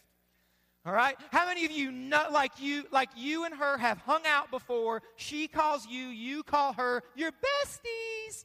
All 0.85 0.93
right? 0.93 1.17
How 1.31 1.47
many 1.47 1.65
of 1.65 1.71
you 1.71 1.91
know 1.91 2.27
like 2.33 2.53
you 2.59 2.85
like 2.91 3.11
you 3.17 3.45
and 3.45 3.55
her 3.55 3.77
have 3.79 3.99
hung 3.99 4.23
out 4.27 4.51
before? 4.51 5.03
She 5.17 5.49
calls 5.49 5.87
you, 5.87 6.07
you 6.07 6.43
call 6.43 6.75
her, 6.75 7.03
your 7.15 7.31
besties. 7.31 8.45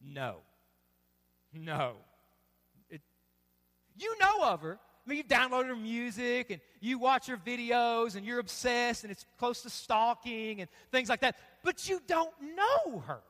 No. 0.00 0.36
No. 1.52 1.94
You 3.98 4.16
know 4.18 4.44
of 4.44 4.60
her. 4.62 4.78
I 5.06 5.08
mean, 5.08 5.18
you've 5.18 5.28
downloaded 5.28 5.68
her 5.68 5.76
music 5.76 6.50
and 6.50 6.60
you 6.80 6.98
watch 6.98 7.26
her 7.26 7.36
videos 7.36 8.16
and 8.16 8.26
you're 8.26 8.40
obsessed 8.40 9.04
and 9.04 9.12
it's 9.12 9.24
close 9.38 9.62
to 9.62 9.70
stalking 9.70 10.60
and 10.60 10.68
things 10.90 11.08
like 11.08 11.20
that, 11.20 11.36
but 11.62 11.88
you 11.88 12.00
don't 12.06 12.32
know 12.40 13.00
her. 13.06 13.20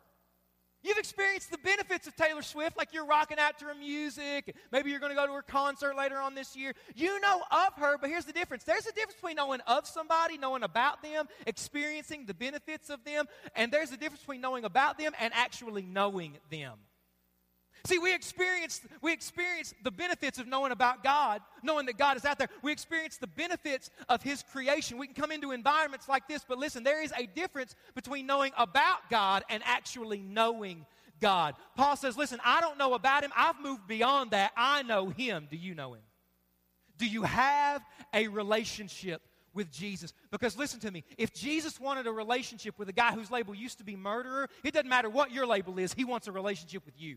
You've 0.83 0.99
experienced 0.99 1.51
the 1.51 1.59
benefits 1.59 2.07
of 2.07 2.15
Taylor 2.15 2.43
Swift, 2.43 2.77
like 2.79 2.95
you're 2.95 3.07
rocking 3.07 3.39
out 3.41 3.59
to 3.59 3.65
her 3.65 3.75
music. 3.75 4.55
Maybe 4.71 4.91
you're 4.91 5.01
going 5.01 5.11
to 5.11 5.17
go 5.17 5.27
to 5.27 5.33
her 5.33 5.43
concert 5.43 5.97
later 5.97 6.17
on 6.17 6.37
this 6.37 6.55
year. 6.55 6.75
You 6.95 7.21
know 7.21 7.43
of 7.51 7.75
her, 7.79 7.99
but 7.99 8.09
here's 8.09 8.25
the 8.25 8.33
difference 8.33 8.63
there's 8.63 8.87
a 8.87 8.93
difference 8.93 9.15
between 9.15 9.35
knowing 9.35 9.61
of 9.67 9.87
somebody, 9.87 10.39
knowing 10.39 10.63
about 10.63 11.03
them, 11.03 11.27
experiencing 11.47 12.25
the 12.25 12.35
benefits 12.35 12.89
of 12.89 13.03
them, 13.05 13.27
and 13.57 13.73
there's 13.73 13.91
a 13.91 13.97
difference 13.97 14.21
between 14.21 14.41
knowing 14.41 14.65
about 14.65 14.97
them 14.97 15.13
and 15.19 15.35
actually 15.35 15.83
knowing 15.83 16.39
them. 16.51 16.75
See, 17.85 17.99
we 17.99 18.15
experience, 18.15 18.81
we 19.03 19.13
experience 19.13 19.75
the 19.83 19.91
benefits 19.91 20.39
of 20.39 20.47
knowing 20.47 20.73
about 20.73 21.05
God, 21.05 21.41
knowing 21.63 21.87
that 21.87 21.99
God 21.99 22.17
is 22.17 22.25
out 22.25 22.39
there. 22.39 22.49
We 22.63 22.73
experience 22.73 23.17
the 23.17 23.27
benefits 23.27 23.91
of 24.09 24.23
His 24.23 24.43
creation. 24.43 24.99
We 24.99 25.07
can 25.07 25.15
come 25.15 25.31
into 25.31 25.53
environments 25.53 26.09
like 26.09 26.27
this, 26.27 26.45
but 26.47 26.59
listen, 26.59 26.83
there 26.83 27.03
is 27.03 27.13
a 27.17 27.27
difference 27.27 27.75
between 27.95 28.27
knowing 28.27 28.53
about 28.57 29.09
God 29.11 29.45
and 29.49 29.63
actually 29.65 30.21
knowing 30.21 30.87
God. 31.21 31.55
Paul 31.77 31.97
says, 31.97 32.17
listen, 32.17 32.41
I 32.45 32.61
don't 32.61 32.79
know 32.79 32.95
about 32.95 33.23
Him. 33.23 33.33
I've 33.37 33.61
moved 33.61 33.87
beyond 33.87 34.33
that. 34.33 34.53
I 34.57 34.83
know 34.83 35.09
Him. 35.09 35.47
Do 35.51 35.57
you 35.57 35.75
know 35.75 35.95
Him? 35.95 36.03
Do 36.99 37.07
you 37.07 37.23
have 37.23 37.83
a 38.13 38.29
relationship 38.29 39.23
with 39.57 39.73
Jesus. 39.73 40.13
Because 40.31 40.57
listen 40.57 40.79
to 40.81 40.91
me, 40.91 41.03
if 41.17 41.33
Jesus 41.33 41.81
wanted 41.81 42.07
a 42.07 42.13
relationship 42.13 42.79
with 42.79 42.89
a 42.91 42.93
guy 42.93 43.13
whose 43.13 43.31
label 43.31 43.55
used 43.55 43.79
to 43.79 43.85
be 43.85 43.97
murderer, 43.97 44.49
it 44.63 44.75
doesn't 44.75 44.89
matter 44.89 45.09
what 45.09 45.33
your 45.33 45.47
label 45.47 45.79
is, 45.79 45.95
he 45.95 46.05
wants 46.05 46.29
a 46.29 46.33
relationship 46.33 46.85
with 46.85 47.01
you. 47.01 47.17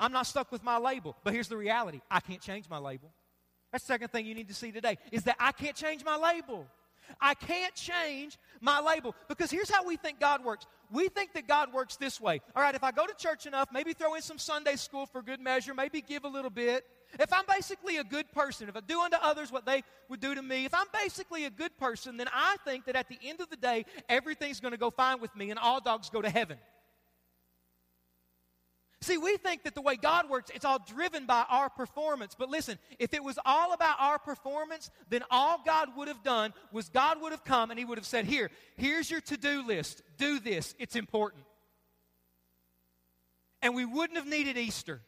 I'm 0.00 0.12
not 0.12 0.26
stuck 0.26 0.50
with 0.50 0.64
my 0.64 0.78
label. 0.78 1.14
But 1.22 1.34
here's 1.34 1.48
the 1.48 1.58
reality 1.58 2.00
I 2.10 2.20
can't 2.20 2.40
change 2.40 2.68
my 2.68 2.78
label. 2.78 3.12
That's 3.70 3.84
the 3.84 3.92
second 3.92 4.08
thing 4.08 4.26
you 4.26 4.34
need 4.34 4.48
to 4.48 4.54
see 4.54 4.72
today 4.72 4.98
is 5.12 5.24
that 5.24 5.36
I 5.38 5.52
can't 5.52 5.76
change 5.76 6.04
my 6.04 6.16
label. 6.16 6.66
I 7.20 7.34
can't 7.34 7.74
change 7.74 8.38
my 8.60 8.80
label 8.80 9.14
because 9.28 9.50
here's 9.50 9.70
how 9.70 9.84
we 9.84 9.96
think 9.96 10.20
God 10.20 10.44
works. 10.44 10.66
We 10.92 11.08
think 11.08 11.34
that 11.34 11.46
God 11.46 11.72
works 11.72 11.96
this 11.96 12.20
way. 12.20 12.40
All 12.54 12.62
right, 12.62 12.74
if 12.74 12.84
I 12.84 12.92
go 12.92 13.06
to 13.06 13.14
church 13.14 13.46
enough, 13.46 13.68
maybe 13.72 13.92
throw 13.92 14.14
in 14.14 14.22
some 14.22 14.38
Sunday 14.38 14.76
school 14.76 15.06
for 15.06 15.22
good 15.22 15.40
measure, 15.40 15.74
maybe 15.74 16.00
give 16.00 16.24
a 16.24 16.28
little 16.28 16.50
bit. 16.50 16.84
If 17.18 17.32
I'm 17.32 17.44
basically 17.48 17.96
a 17.96 18.04
good 18.04 18.30
person, 18.32 18.68
if 18.68 18.76
I 18.76 18.80
do 18.80 19.00
unto 19.00 19.16
others 19.20 19.50
what 19.50 19.66
they 19.66 19.82
would 20.08 20.20
do 20.20 20.34
to 20.34 20.42
me, 20.42 20.64
if 20.64 20.74
I'm 20.74 20.86
basically 20.92 21.44
a 21.44 21.50
good 21.50 21.76
person, 21.78 22.16
then 22.16 22.28
I 22.32 22.56
think 22.64 22.84
that 22.86 22.94
at 22.94 23.08
the 23.08 23.18
end 23.24 23.40
of 23.40 23.50
the 23.50 23.56
day, 23.56 23.84
everything's 24.08 24.60
going 24.60 24.72
to 24.72 24.78
go 24.78 24.90
fine 24.90 25.20
with 25.20 25.34
me 25.34 25.50
and 25.50 25.58
all 25.58 25.80
dogs 25.80 26.10
go 26.10 26.22
to 26.22 26.30
heaven. 26.30 26.58
See, 29.02 29.16
we 29.16 29.38
think 29.38 29.62
that 29.62 29.74
the 29.74 29.80
way 29.80 29.96
God 29.96 30.28
works, 30.28 30.50
it's 30.54 30.66
all 30.66 30.78
driven 30.78 31.24
by 31.24 31.46
our 31.48 31.70
performance. 31.70 32.34
But 32.38 32.50
listen, 32.50 32.78
if 32.98 33.14
it 33.14 33.24
was 33.24 33.38
all 33.46 33.72
about 33.72 33.96
our 33.98 34.18
performance, 34.18 34.90
then 35.08 35.22
all 35.30 35.62
God 35.64 35.96
would 35.96 36.08
have 36.08 36.22
done 36.22 36.52
was 36.70 36.90
God 36.90 37.22
would 37.22 37.32
have 37.32 37.42
come 37.42 37.70
and 37.70 37.78
He 37.78 37.86
would 37.86 37.96
have 37.96 38.06
said, 38.06 38.26
Here, 38.26 38.50
here's 38.76 39.10
your 39.10 39.22
to 39.22 39.38
do 39.38 39.66
list. 39.66 40.02
Do 40.18 40.38
this, 40.38 40.74
it's 40.78 40.96
important. 40.96 41.44
And 43.62 43.74
we 43.74 43.86
wouldn't 43.86 44.18
have 44.18 44.26
needed 44.28 44.58
Easter. 44.58 45.00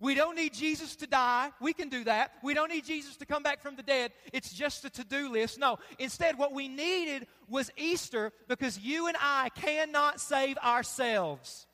We 0.00 0.14
don't 0.14 0.34
need 0.34 0.54
Jesus 0.54 0.96
to 0.96 1.06
die. 1.06 1.50
We 1.60 1.74
can 1.74 1.90
do 1.90 2.04
that. 2.04 2.32
We 2.42 2.54
don't 2.54 2.70
need 2.70 2.84
Jesus 2.84 3.16
to 3.18 3.26
come 3.26 3.42
back 3.42 3.60
from 3.62 3.76
the 3.76 3.82
dead. 3.82 4.12
It's 4.32 4.52
just 4.52 4.84
a 4.84 4.90
to 4.90 5.04
do 5.04 5.30
list. 5.30 5.58
No. 5.58 5.78
Instead, 5.98 6.38
what 6.38 6.52
we 6.52 6.66
needed 6.66 7.26
was 7.46 7.70
Easter 7.76 8.32
because 8.48 8.78
you 8.78 9.06
and 9.06 9.16
I 9.20 9.50
cannot 9.50 10.20
save 10.20 10.56
ourselves. 10.58 11.66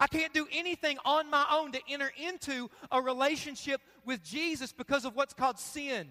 I 0.00 0.06
can't 0.06 0.32
do 0.32 0.46
anything 0.52 0.98
on 1.04 1.30
my 1.30 1.44
own 1.50 1.72
to 1.72 1.80
enter 1.88 2.10
into 2.16 2.70
a 2.90 3.00
relationship 3.00 3.80
with 4.04 4.22
Jesus 4.22 4.72
because 4.72 5.04
of 5.04 5.16
what's 5.16 5.34
called 5.34 5.58
sin. 5.58 6.08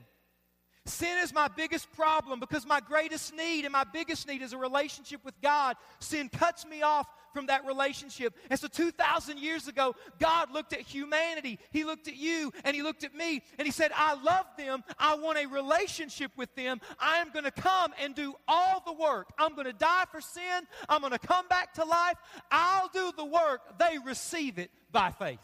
Sin 0.85 1.17
is 1.19 1.33
my 1.33 1.47
biggest 1.47 1.89
problem 1.93 2.41
because 2.41 2.65
my 2.65 2.81
greatest 2.81 3.33
need 3.33 3.63
and 3.63 3.71
my 3.71 3.85
biggest 3.85 4.27
need 4.27 4.41
is 4.41 4.51
a 4.51 4.57
relationship 4.57 5.23
with 5.23 5.39
God. 5.41 5.77
Sin 5.99 6.27
cuts 6.27 6.65
me 6.65 6.81
off 6.81 7.07
from 7.33 7.45
that 7.47 7.65
relationship. 7.65 8.35
And 8.49 8.59
so 8.59 8.67
2,000 8.67 9.39
years 9.39 9.69
ago, 9.69 9.95
God 10.19 10.51
looked 10.51 10.73
at 10.73 10.81
humanity. 10.81 11.57
He 11.71 11.85
looked 11.85 12.09
at 12.09 12.17
you 12.17 12.51
and 12.65 12.75
He 12.75 12.83
looked 12.83 13.05
at 13.05 13.15
me 13.15 13.41
and 13.57 13.65
He 13.65 13.71
said, 13.71 13.91
I 13.95 14.21
love 14.21 14.45
them. 14.57 14.83
I 14.99 15.15
want 15.15 15.37
a 15.37 15.45
relationship 15.47 16.31
with 16.35 16.53
them. 16.55 16.81
I 16.99 17.17
am 17.17 17.31
going 17.31 17.45
to 17.45 17.51
come 17.51 17.93
and 18.01 18.13
do 18.13 18.35
all 18.47 18.83
the 18.85 18.93
work. 18.93 19.29
I'm 19.37 19.55
going 19.55 19.67
to 19.67 19.73
die 19.73 20.03
for 20.11 20.19
sin. 20.19 20.67
I'm 20.89 20.99
going 20.99 21.13
to 21.13 21.19
come 21.19 21.47
back 21.47 21.73
to 21.75 21.85
life. 21.85 22.17
I'll 22.51 22.89
do 22.89 23.13
the 23.15 23.25
work. 23.25 23.79
They 23.79 23.97
receive 24.05 24.59
it 24.59 24.69
by 24.91 25.11
faith. 25.11 25.39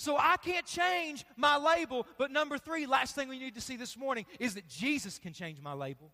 So 0.00 0.16
I 0.16 0.36
can't 0.42 0.64
change 0.64 1.26
my 1.36 1.58
label. 1.58 2.06
But 2.16 2.30
number 2.30 2.56
three, 2.56 2.86
last 2.86 3.14
thing 3.14 3.28
we 3.28 3.38
need 3.38 3.56
to 3.56 3.60
see 3.60 3.76
this 3.76 3.98
morning 3.98 4.24
is 4.38 4.54
that 4.54 4.66
Jesus 4.66 5.18
can 5.18 5.34
change 5.34 5.60
my 5.60 5.74
label. 5.74 6.10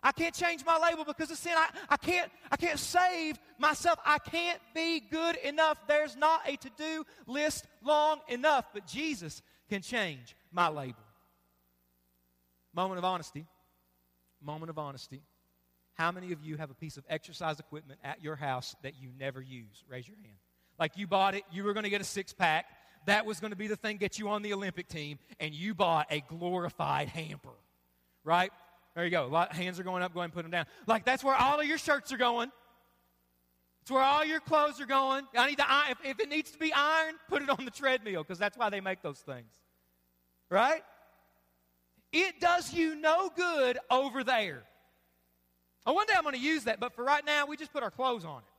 I 0.00 0.12
can't 0.12 0.32
change 0.32 0.64
my 0.64 0.78
label 0.78 1.04
because 1.04 1.32
of 1.32 1.38
sin. 1.38 1.54
I, 1.56 1.70
I, 1.88 1.96
can't, 1.96 2.30
I 2.52 2.56
can't 2.56 2.78
save 2.78 3.36
myself. 3.58 3.98
I 4.06 4.18
can't 4.18 4.60
be 4.76 5.00
good 5.00 5.34
enough. 5.38 5.76
There's 5.88 6.14
not 6.14 6.42
a 6.46 6.54
to 6.54 6.70
do 6.78 7.04
list 7.26 7.66
long 7.82 8.20
enough. 8.28 8.66
But 8.72 8.86
Jesus 8.86 9.42
can 9.68 9.82
change 9.82 10.36
my 10.52 10.68
label. 10.68 11.02
Moment 12.72 12.98
of 12.98 13.04
honesty. 13.04 13.44
Moment 14.40 14.70
of 14.70 14.78
honesty. 14.78 15.24
How 15.94 16.12
many 16.12 16.30
of 16.30 16.40
you 16.40 16.58
have 16.58 16.70
a 16.70 16.74
piece 16.74 16.96
of 16.96 17.02
exercise 17.08 17.58
equipment 17.58 17.98
at 18.04 18.22
your 18.22 18.36
house 18.36 18.76
that 18.84 18.94
you 19.00 19.10
never 19.18 19.42
use? 19.42 19.82
Raise 19.88 20.06
your 20.06 20.16
hand. 20.18 20.38
Like 20.82 20.96
you 20.96 21.06
bought 21.06 21.36
it, 21.36 21.44
you 21.52 21.62
were 21.62 21.74
going 21.74 21.84
to 21.84 21.90
get 21.90 22.00
a 22.00 22.04
six 22.04 22.32
pack. 22.32 22.66
That 23.06 23.24
was 23.24 23.38
going 23.38 23.52
to 23.52 23.56
be 23.56 23.68
the 23.68 23.76
thing 23.76 23.98
get 23.98 24.18
you 24.18 24.28
on 24.30 24.42
the 24.42 24.52
Olympic 24.52 24.88
team, 24.88 25.20
and 25.38 25.54
you 25.54 25.76
bought 25.76 26.08
a 26.10 26.24
glorified 26.26 27.06
hamper, 27.06 27.54
right? 28.24 28.50
There 28.96 29.04
you 29.04 29.10
go. 29.12 29.28
Lot 29.28 29.52
hands 29.52 29.78
are 29.78 29.84
going 29.84 30.02
up. 30.02 30.12
Go 30.12 30.18
ahead 30.18 30.30
and 30.30 30.34
put 30.34 30.42
them 30.42 30.50
down. 30.50 30.66
Like 30.88 31.04
that's 31.04 31.22
where 31.22 31.36
all 31.36 31.60
of 31.60 31.66
your 31.66 31.78
shirts 31.78 32.10
are 32.10 32.16
going. 32.16 32.50
It's 33.82 33.92
where 33.92 34.02
all 34.02 34.24
your 34.24 34.40
clothes 34.40 34.80
are 34.80 34.86
going. 34.86 35.24
I 35.36 35.46
need 35.46 35.58
to 35.58 35.70
iron. 35.70 35.92
If, 35.92 35.98
if 36.04 36.18
it 36.18 36.28
needs 36.28 36.50
to 36.50 36.58
be 36.58 36.72
ironed, 36.74 37.18
put 37.28 37.42
it 37.42 37.48
on 37.48 37.64
the 37.64 37.70
treadmill 37.70 38.24
because 38.24 38.40
that's 38.40 38.58
why 38.58 38.68
they 38.68 38.80
make 38.80 39.02
those 39.02 39.20
things. 39.20 39.52
Right? 40.50 40.82
It 42.12 42.40
does 42.40 42.74
you 42.74 42.96
no 42.96 43.30
good 43.36 43.78
over 43.88 44.24
there. 44.24 44.64
Oh, 45.86 45.92
one 45.92 46.08
day 46.08 46.14
I'm 46.16 46.24
going 46.24 46.34
to 46.34 46.40
use 46.40 46.64
that, 46.64 46.80
but 46.80 46.92
for 46.92 47.04
right 47.04 47.24
now, 47.24 47.46
we 47.46 47.56
just 47.56 47.72
put 47.72 47.84
our 47.84 47.90
clothes 47.92 48.24
on 48.24 48.38
it. 48.38 48.51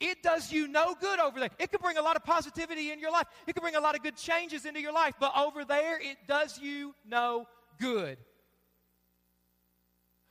It 0.00 0.22
does 0.22 0.52
you 0.52 0.68
no 0.68 0.94
good 1.00 1.18
over 1.18 1.40
there. 1.40 1.50
It 1.58 1.70
could 1.70 1.80
bring 1.80 1.96
a 1.96 2.02
lot 2.02 2.16
of 2.16 2.24
positivity 2.24 2.90
in 2.90 3.00
your 3.00 3.10
life, 3.10 3.26
it 3.46 3.54
could 3.54 3.62
bring 3.62 3.76
a 3.76 3.80
lot 3.80 3.94
of 3.94 4.02
good 4.02 4.16
changes 4.16 4.66
into 4.66 4.80
your 4.80 4.92
life, 4.92 5.14
but 5.18 5.32
over 5.36 5.64
there, 5.64 5.98
it 6.00 6.18
does 6.28 6.58
you 6.58 6.94
no 7.08 7.46
good. 7.80 8.18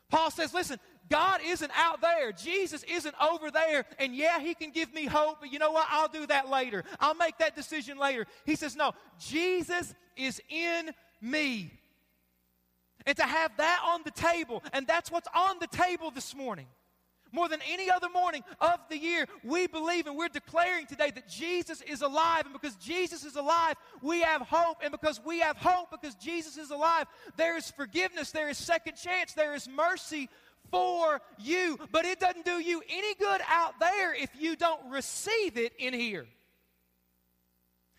Paul 0.10 0.30
says, 0.30 0.54
listen, 0.54 0.80
God 1.10 1.42
isn't 1.44 1.72
out 1.76 2.02
there. 2.02 2.32
Jesus 2.32 2.84
isn't 2.84 3.16
over 3.22 3.52
there. 3.52 3.86
And 4.00 4.16
yeah, 4.16 4.40
He 4.40 4.54
can 4.54 4.72
give 4.72 4.94
me 4.94 5.06
hope, 5.06 5.38
but 5.42 5.52
you 5.52 5.60
know 5.60 5.72
what? 5.72 5.88
I'll 5.90 6.08
do 6.08 6.26
that 6.28 6.50
later. 6.50 6.84
I'll 7.00 7.16
make 7.16 7.38
that 7.40 7.56
decision 7.56 7.98
later. 7.98 8.26
He 8.46 8.56
says, 8.56 8.76
no, 8.76 8.94
Jesus 9.20 9.94
is 10.16 10.42
in 10.50 10.92
me. 11.22 11.72
And 13.06 13.18
to 13.18 13.24
have 13.24 13.56
that 13.58 13.82
on 13.86 14.02
the 14.04 14.12
table, 14.12 14.64
and 14.74 14.88
that's 14.88 15.12
what's 15.12 15.28
on 15.36 15.58
the 15.60 15.68
table 15.68 16.12
this 16.12 16.36
morning 16.36 16.68
more 17.32 17.50
than 17.50 17.60
any 17.70 17.90
other 17.90 18.10
morning 18.10 18.44
of 18.62 18.80
the 18.90 18.98
year, 18.98 19.28
we 19.44 19.68
believe 19.68 20.08
and 20.08 20.18
we're 20.18 20.30
declaring 20.30 20.86
today 20.86 21.12
that 21.12 21.28
Jesus 21.28 21.82
is 21.82 22.02
alive. 22.02 22.46
And 22.46 22.54
because 22.54 22.76
Jesus 22.76 23.26
is 23.26 23.36
alive, 23.36 23.76
we 24.02 24.22
have 24.22 24.42
hope. 24.42 24.78
And 24.82 24.92
because 24.92 25.20
we 25.26 25.40
have 25.40 25.58
hope, 25.58 25.92
because 25.92 26.16
Jesus 26.16 26.58
is 26.58 26.72
alive, 26.72 27.08
there 27.38 27.58
is 27.58 27.72
forgiveness, 27.72 28.32
there 28.32 28.50
is 28.50 28.58
second 28.58 28.96
chance, 28.96 29.34
there 29.34 29.54
is 29.54 29.68
mercy 29.68 30.30
for 30.72 31.22
you. 31.38 31.80
But 31.92 32.06
it 32.06 32.20
doesn't 32.20 32.46
do 32.46 32.60
you 32.60 32.82
any 32.90 33.16
good 33.16 33.42
out 33.48 33.80
there 33.80 34.14
if 34.14 34.30
you 34.40 34.56
don't 34.56 34.92
receive 34.92 35.58
it 35.58 35.74
in 35.78 35.94
here. 35.94 36.26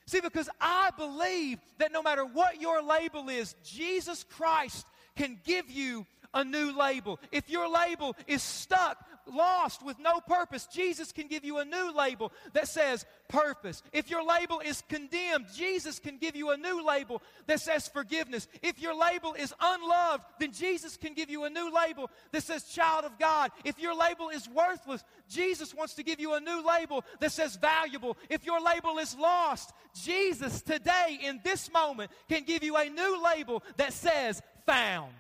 See, 0.07 0.21
because 0.21 0.49
I 0.61 0.91
believe 0.97 1.59
that 1.79 1.93
no 1.93 2.01
matter 2.01 2.25
what 2.25 2.61
your 2.61 2.81
label 2.81 3.29
is, 3.29 3.57
Jesus 3.65 4.23
Christ 4.23 4.87
can 5.17 5.41
give 5.45 5.69
you 5.69 6.07
a 6.37 6.45
new 6.45 6.79
label. 6.79 7.19
If 7.33 7.49
your 7.51 7.69
label 7.69 8.15
is 8.27 8.43
stuck, 8.43 8.99
lost, 9.27 9.85
with 9.85 9.99
no 9.99 10.21
purpose, 10.21 10.67
Jesus 10.67 11.11
can 11.11 11.27
give 11.27 11.45
you 11.45 11.59
a 11.59 11.65
new 11.65 11.93
label 11.97 12.31
that 12.53 12.69
says 12.69 13.05
purpose. 13.29 13.83
If 13.93 14.11
your 14.11 14.25
label 14.25 14.61
is 14.61 14.83
condemned, 14.89 15.47
Jesus 15.55 15.99
can 15.99 16.19
give 16.19 16.37
you 16.37 16.51
a 16.51 16.57
new 16.57 16.87
label 16.87 17.23
that 17.47 17.61
says 17.61 17.89
forgiveness. 17.89 18.47
If 18.63 18.81
your 18.81 18.95
label 18.95 19.35
is 19.35 19.53
unloved, 19.61 20.25
then 20.39 20.53
Jesus 20.53 20.97
can 20.97 21.15
give 21.15 21.31
you 21.31 21.45
a 21.45 21.51
new 21.51 21.73
label 21.75 22.11
that 22.33 22.43
says 22.43 22.65
child 22.65 23.05
of 23.05 23.19
God. 23.19 23.51
If 23.65 23.81
your 23.81 23.97
label 23.97 24.29
is 24.29 24.49
worthless, 24.49 25.03
Jesus 25.29 25.75
wants 25.75 25.95
to 25.95 26.03
give 26.03 26.21
you 26.21 26.35
a 26.35 26.41
new 26.41 26.65
label 26.67 27.03
that 27.21 27.33
says 27.33 27.57
valuable. 27.57 28.17
If 28.29 28.45
your 28.45 28.61
label 28.61 28.99
is 28.99 29.17
lost, 29.17 29.73
Jesus 30.03 30.61
today 30.63 31.19
in 31.23 31.41
this 31.43 31.73
moment 31.73 32.11
can 32.29 32.45
give 32.45 32.63
you 32.63 32.77
a 32.77 32.89
new 32.91 33.25
label 33.25 33.63
that 33.79 33.93
says 33.93 34.43
found. 34.67 35.13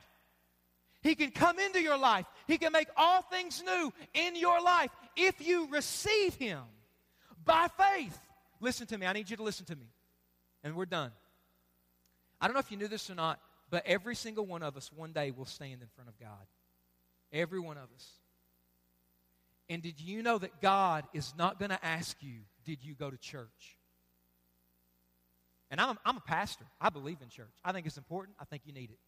He 1.07 1.15
can 1.15 1.31
come 1.31 1.61
into 1.61 1.81
your 1.81 1.97
life. 1.97 2.27
He 2.49 2.59
can 2.59 2.73
make 2.73 2.89
all 2.97 3.23
things 3.23 3.63
new 3.65 3.93
in 4.13 4.35
your 4.35 4.61
life 4.61 4.91
if 5.17 5.47
you 5.47 5.69
receive 5.71 6.35
Him 6.35 6.63
by 7.45 7.69
faith. 7.79 8.19
Listen 8.61 8.89
to 8.89 8.99
me. 8.99 9.07
I 9.07 9.13
need 9.13 9.31
you 9.31 9.37
to 9.37 9.43
listen 9.45 9.67
to 9.67 9.77
me. 9.77 9.87
And 10.65 10.75
we're 10.75 10.85
done. 10.85 11.13
I 12.41 12.49
don't 12.49 12.55
know 12.55 12.61
if 12.61 12.73
you 12.73 12.77
knew 12.77 12.89
this 12.89 13.09
or 13.09 13.15
not, 13.15 13.39
but 13.71 13.85
every 13.87 14.17
single 14.17 14.47
one 14.47 14.65
of 14.65 14.77
us 14.77 14.91
one 14.93 15.13
day 15.13 15.31
will 15.31 15.45
stand 15.45 15.81
in 15.81 15.87
front 15.95 16.11
of 16.11 16.19
God. 16.19 16.47
Every 17.33 17.61
one 17.61 17.77
of 17.77 17.89
us. 17.95 18.09
And 19.69 19.83
did 19.83 20.01
you 20.01 20.25
know 20.25 20.39
that 20.39 20.61
God 20.61 21.05
is 21.15 21.35
not 21.39 21.61
going 21.61 21.71
to 21.71 21.85
ask 21.85 22.17
you, 22.21 22.41
Did 22.65 22.83
you 22.83 22.95
go 22.95 23.11
to 23.11 23.17
church? 23.17 23.79
And 25.71 25.81
I'm, 25.81 25.99
I'm 26.05 26.17
a 26.17 26.21
pastor. 26.21 26.65
I 26.81 26.91
believe 26.91 27.19
in 27.23 27.29
church. 27.29 27.53
I 27.65 27.71
think 27.71 27.87
it's 27.87 27.97
important. 27.97 28.37
I 28.41 28.45
think 28.45 28.63
you 28.67 28.73
need 28.73 28.91
it. 28.91 28.99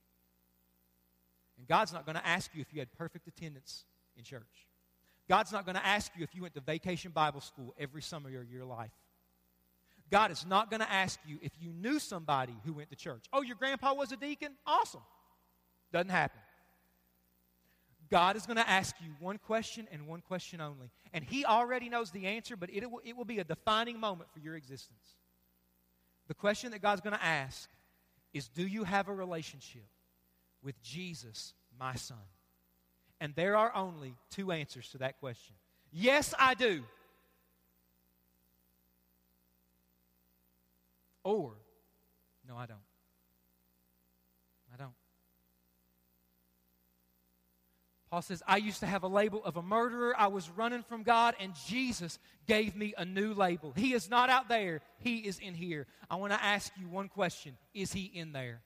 God's 1.69 1.93
not 1.93 2.07
going 2.07 2.17
to 2.17 2.27
ask 2.27 2.51
you 2.55 2.61
if 2.61 2.73
you 2.73 2.81
had 2.81 2.93
perfect 2.93 3.29
attendance 3.29 3.85
in 4.17 4.25
church. 4.25 4.67
God's 5.29 5.53
not 5.53 5.67
going 5.67 5.77
to 5.77 5.85
ask 5.85 6.13
you 6.17 6.25
if 6.25 6.35
you 6.35 6.43
went 6.43 6.55
to 6.55 6.61
vacation 6.61 7.13
Bible 7.13 7.41
school 7.41 7.75
every 7.79 8.01
summer 8.01 8.29
of 8.29 8.51
your 8.51 8.65
life. 8.65 8.93
God 10.11 10.31
is 10.31 10.47
not 10.47 10.71
going 10.71 10.81
to 10.81 10.91
ask 10.91 11.21
you 11.27 11.39
if 11.43 11.53
you 11.61 11.71
knew 11.71 11.99
somebody 11.99 12.55
who 12.65 12.73
went 12.73 12.89
to 12.91 12.97
church. 12.97 13.27
Oh, 13.33 13.43
your 13.43 13.57
grandpa 13.57 13.93
was 13.93 14.11
a 14.11 14.17
deacon? 14.17 14.53
Awesome. 14.67 15.03
Doesn't 15.93 16.09
happen. 16.09 16.41
God 18.11 18.37
is 18.37 18.47
going 18.47 18.57
to 18.57 18.69
ask 18.69 18.97
you 19.05 19.11
one 19.21 19.37
question 19.37 19.87
and 19.93 20.07
one 20.07 20.23
question 20.23 20.63
only. 20.63 20.91
And 21.13 21.23
He 21.23 21.45
already 21.45 21.91
knows 21.91 22.11
the 22.11 22.27
answer, 22.27 22.57
but 22.57 22.71
it 22.73 22.91
will, 22.91 23.03
it 23.05 23.17
will 23.17 23.27
be 23.27 23.39
a 23.39 23.45
defining 23.45 24.01
moment 24.01 24.31
for 24.33 24.41
your 24.41 24.57
existence. 24.57 25.17
The 26.27 26.35
question 26.35 26.71
that 26.73 26.81
God's 26.81 27.03
going 27.03 27.17
to 27.17 27.25
ask 27.25 27.69
is 28.33 28.49
Do 28.49 28.67
you 28.67 28.85
have 28.85 29.09
a 29.09 29.15
relationship 29.15 29.85
with 30.63 30.81
Jesus, 30.83 31.53
my 31.79 31.95
son? 31.95 32.19
And 33.21 33.35
there 33.35 33.57
are 33.57 33.75
only 33.75 34.15
two 34.31 34.53
answers 34.53 34.89
to 34.91 34.99
that 34.99 35.19
question. 35.19 35.55
Yes, 35.93 36.35
I 36.39 36.55
do. 36.55 36.83
Or, 41.25 41.53
no, 42.49 42.57
I 42.57 42.67
don't. 42.67 42.79
I 44.73 44.77
don't. 44.77 44.95
Paul 48.11 48.23
says, 48.23 48.43
I 48.47 48.57
used 48.57 48.81
to 48.81 48.87
have 48.87 49.03
a 49.03 49.09
label 49.09 49.45
of 49.45 49.57
a 49.57 49.63
murderer. 49.63 50.15
I 50.17 50.29
was 50.29 50.49
running 50.49 50.83
from 50.83 51.03
God, 51.03 51.35
and 51.39 51.53
Jesus 51.67 52.19
gave 52.47 52.75
me 52.75 52.95
a 52.97 53.05
new 53.05 53.35
label. 53.35 53.73
He 53.77 53.93
is 53.93 54.09
not 54.09 54.31
out 54.31 54.49
there, 54.49 54.81
He 55.01 55.19
is 55.19 55.39
in 55.39 55.55
here. 55.55 55.87
I 56.11 56.17
want 56.17 56.33
to 56.33 56.43
ask 56.43 56.73
you 56.81 56.89
one 56.89 57.09
question 57.09 57.57
Is 57.75 57.93
He 57.93 58.05
in 58.05 58.33
there? 58.33 58.63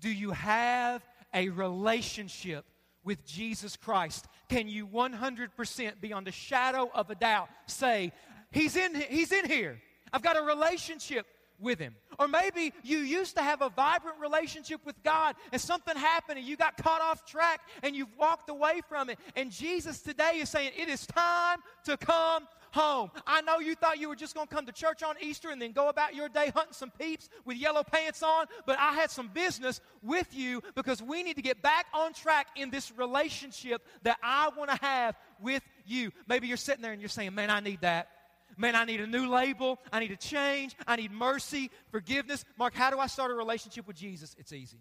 Do 0.00 0.10
you 0.10 0.32
have 0.32 1.02
a 1.34 1.48
relationship 1.50 2.64
with 3.04 3.24
Jesus 3.26 3.76
Christ? 3.76 4.26
Can 4.48 4.68
you 4.68 4.86
100% 4.86 6.00
beyond 6.00 6.28
a 6.28 6.32
shadow 6.32 6.90
of 6.94 7.10
a 7.10 7.14
doubt 7.14 7.48
say, 7.66 8.12
He's 8.50 8.76
in, 8.76 8.94
he's 8.94 9.32
in 9.32 9.44
here? 9.44 9.80
I've 10.12 10.22
got 10.22 10.38
a 10.38 10.42
relationship 10.42 11.26
with 11.60 11.78
Him. 11.78 11.94
Or 12.18 12.28
maybe 12.28 12.72
you 12.82 12.98
used 12.98 13.36
to 13.36 13.42
have 13.42 13.62
a 13.62 13.68
vibrant 13.68 14.18
relationship 14.20 14.80
with 14.84 15.00
God 15.02 15.36
and 15.52 15.60
something 15.60 15.96
happened 15.96 16.38
and 16.38 16.46
you 16.46 16.56
got 16.56 16.76
caught 16.76 17.00
off 17.00 17.24
track 17.26 17.60
and 17.82 17.94
you've 17.94 18.16
walked 18.18 18.48
away 18.48 18.80
from 18.88 19.10
it. 19.10 19.18
And 19.36 19.50
Jesus 19.50 20.00
today 20.00 20.38
is 20.40 20.48
saying, 20.48 20.72
It 20.76 20.88
is 20.88 21.06
time 21.06 21.58
to 21.84 21.96
come 21.96 22.46
home. 22.72 23.10
I 23.26 23.40
know 23.42 23.58
you 23.58 23.74
thought 23.74 23.98
you 23.98 24.08
were 24.08 24.16
just 24.16 24.34
going 24.34 24.46
to 24.46 24.54
come 24.54 24.66
to 24.66 24.72
church 24.72 25.02
on 25.02 25.16
Easter 25.20 25.50
and 25.50 25.60
then 25.60 25.72
go 25.72 25.88
about 25.88 26.14
your 26.14 26.28
day 26.28 26.50
hunting 26.54 26.72
some 26.72 26.90
peeps 26.90 27.28
with 27.44 27.56
yellow 27.56 27.82
pants 27.82 28.22
on, 28.22 28.46
but 28.66 28.78
I 28.78 28.92
had 28.92 29.10
some 29.10 29.28
business 29.28 29.80
with 30.02 30.34
you 30.34 30.62
because 30.74 31.02
we 31.02 31.22
need 31.22 31.36
to 31.36 31.42
get 31.42 31.62
back 31.62 31.86
on 31.94 32.12
track 32.12 32.48
in 32.56 32.70
this 32.70 32.92
relationship 32.96 33.82
that 34.02 34.18
I 34.22 34.50
want 34.56 34.70
to 34.70 34.76
have 34.76 35.16
with 35.40 35.62
you. 35.86 36.12
Maybe 36.26 36.48
you're 36.48 36.56
sitting 36.56 36.82
there 36.82 36.92
and 36.92 37.00
you're 37.00 37.08
saying, 37.08 37.34
Man, 37.34 37.50
I 37.50 37.60
need 37.60 37.80
that. 37.82 38.08
Man, 38.56 38.74
I 38.74 38.84
need 38.84 39.00
a 39.00 39.06
new 39.06 39.28
label. 39.28 39.78
I 39.92 40.00
need 40.00 40.10
a 40.10 40.16
change. 40.16 40.74
I 40.86 40.96
need 40.96 41.12
mercy, 41.12 41.70
forgiveness. 41.90 42.44
Mark, 42.58 42.74
how 42.74 42.90
do 42.90 42.98
I 42.98 43.06
start 43.06 43.30
a 43.30 43.34
relationship 43.34 43.86
with 43.86 43.96
Jesus? 43.96 44.34
It's 44.38 44.52
easy. 44.52 44.78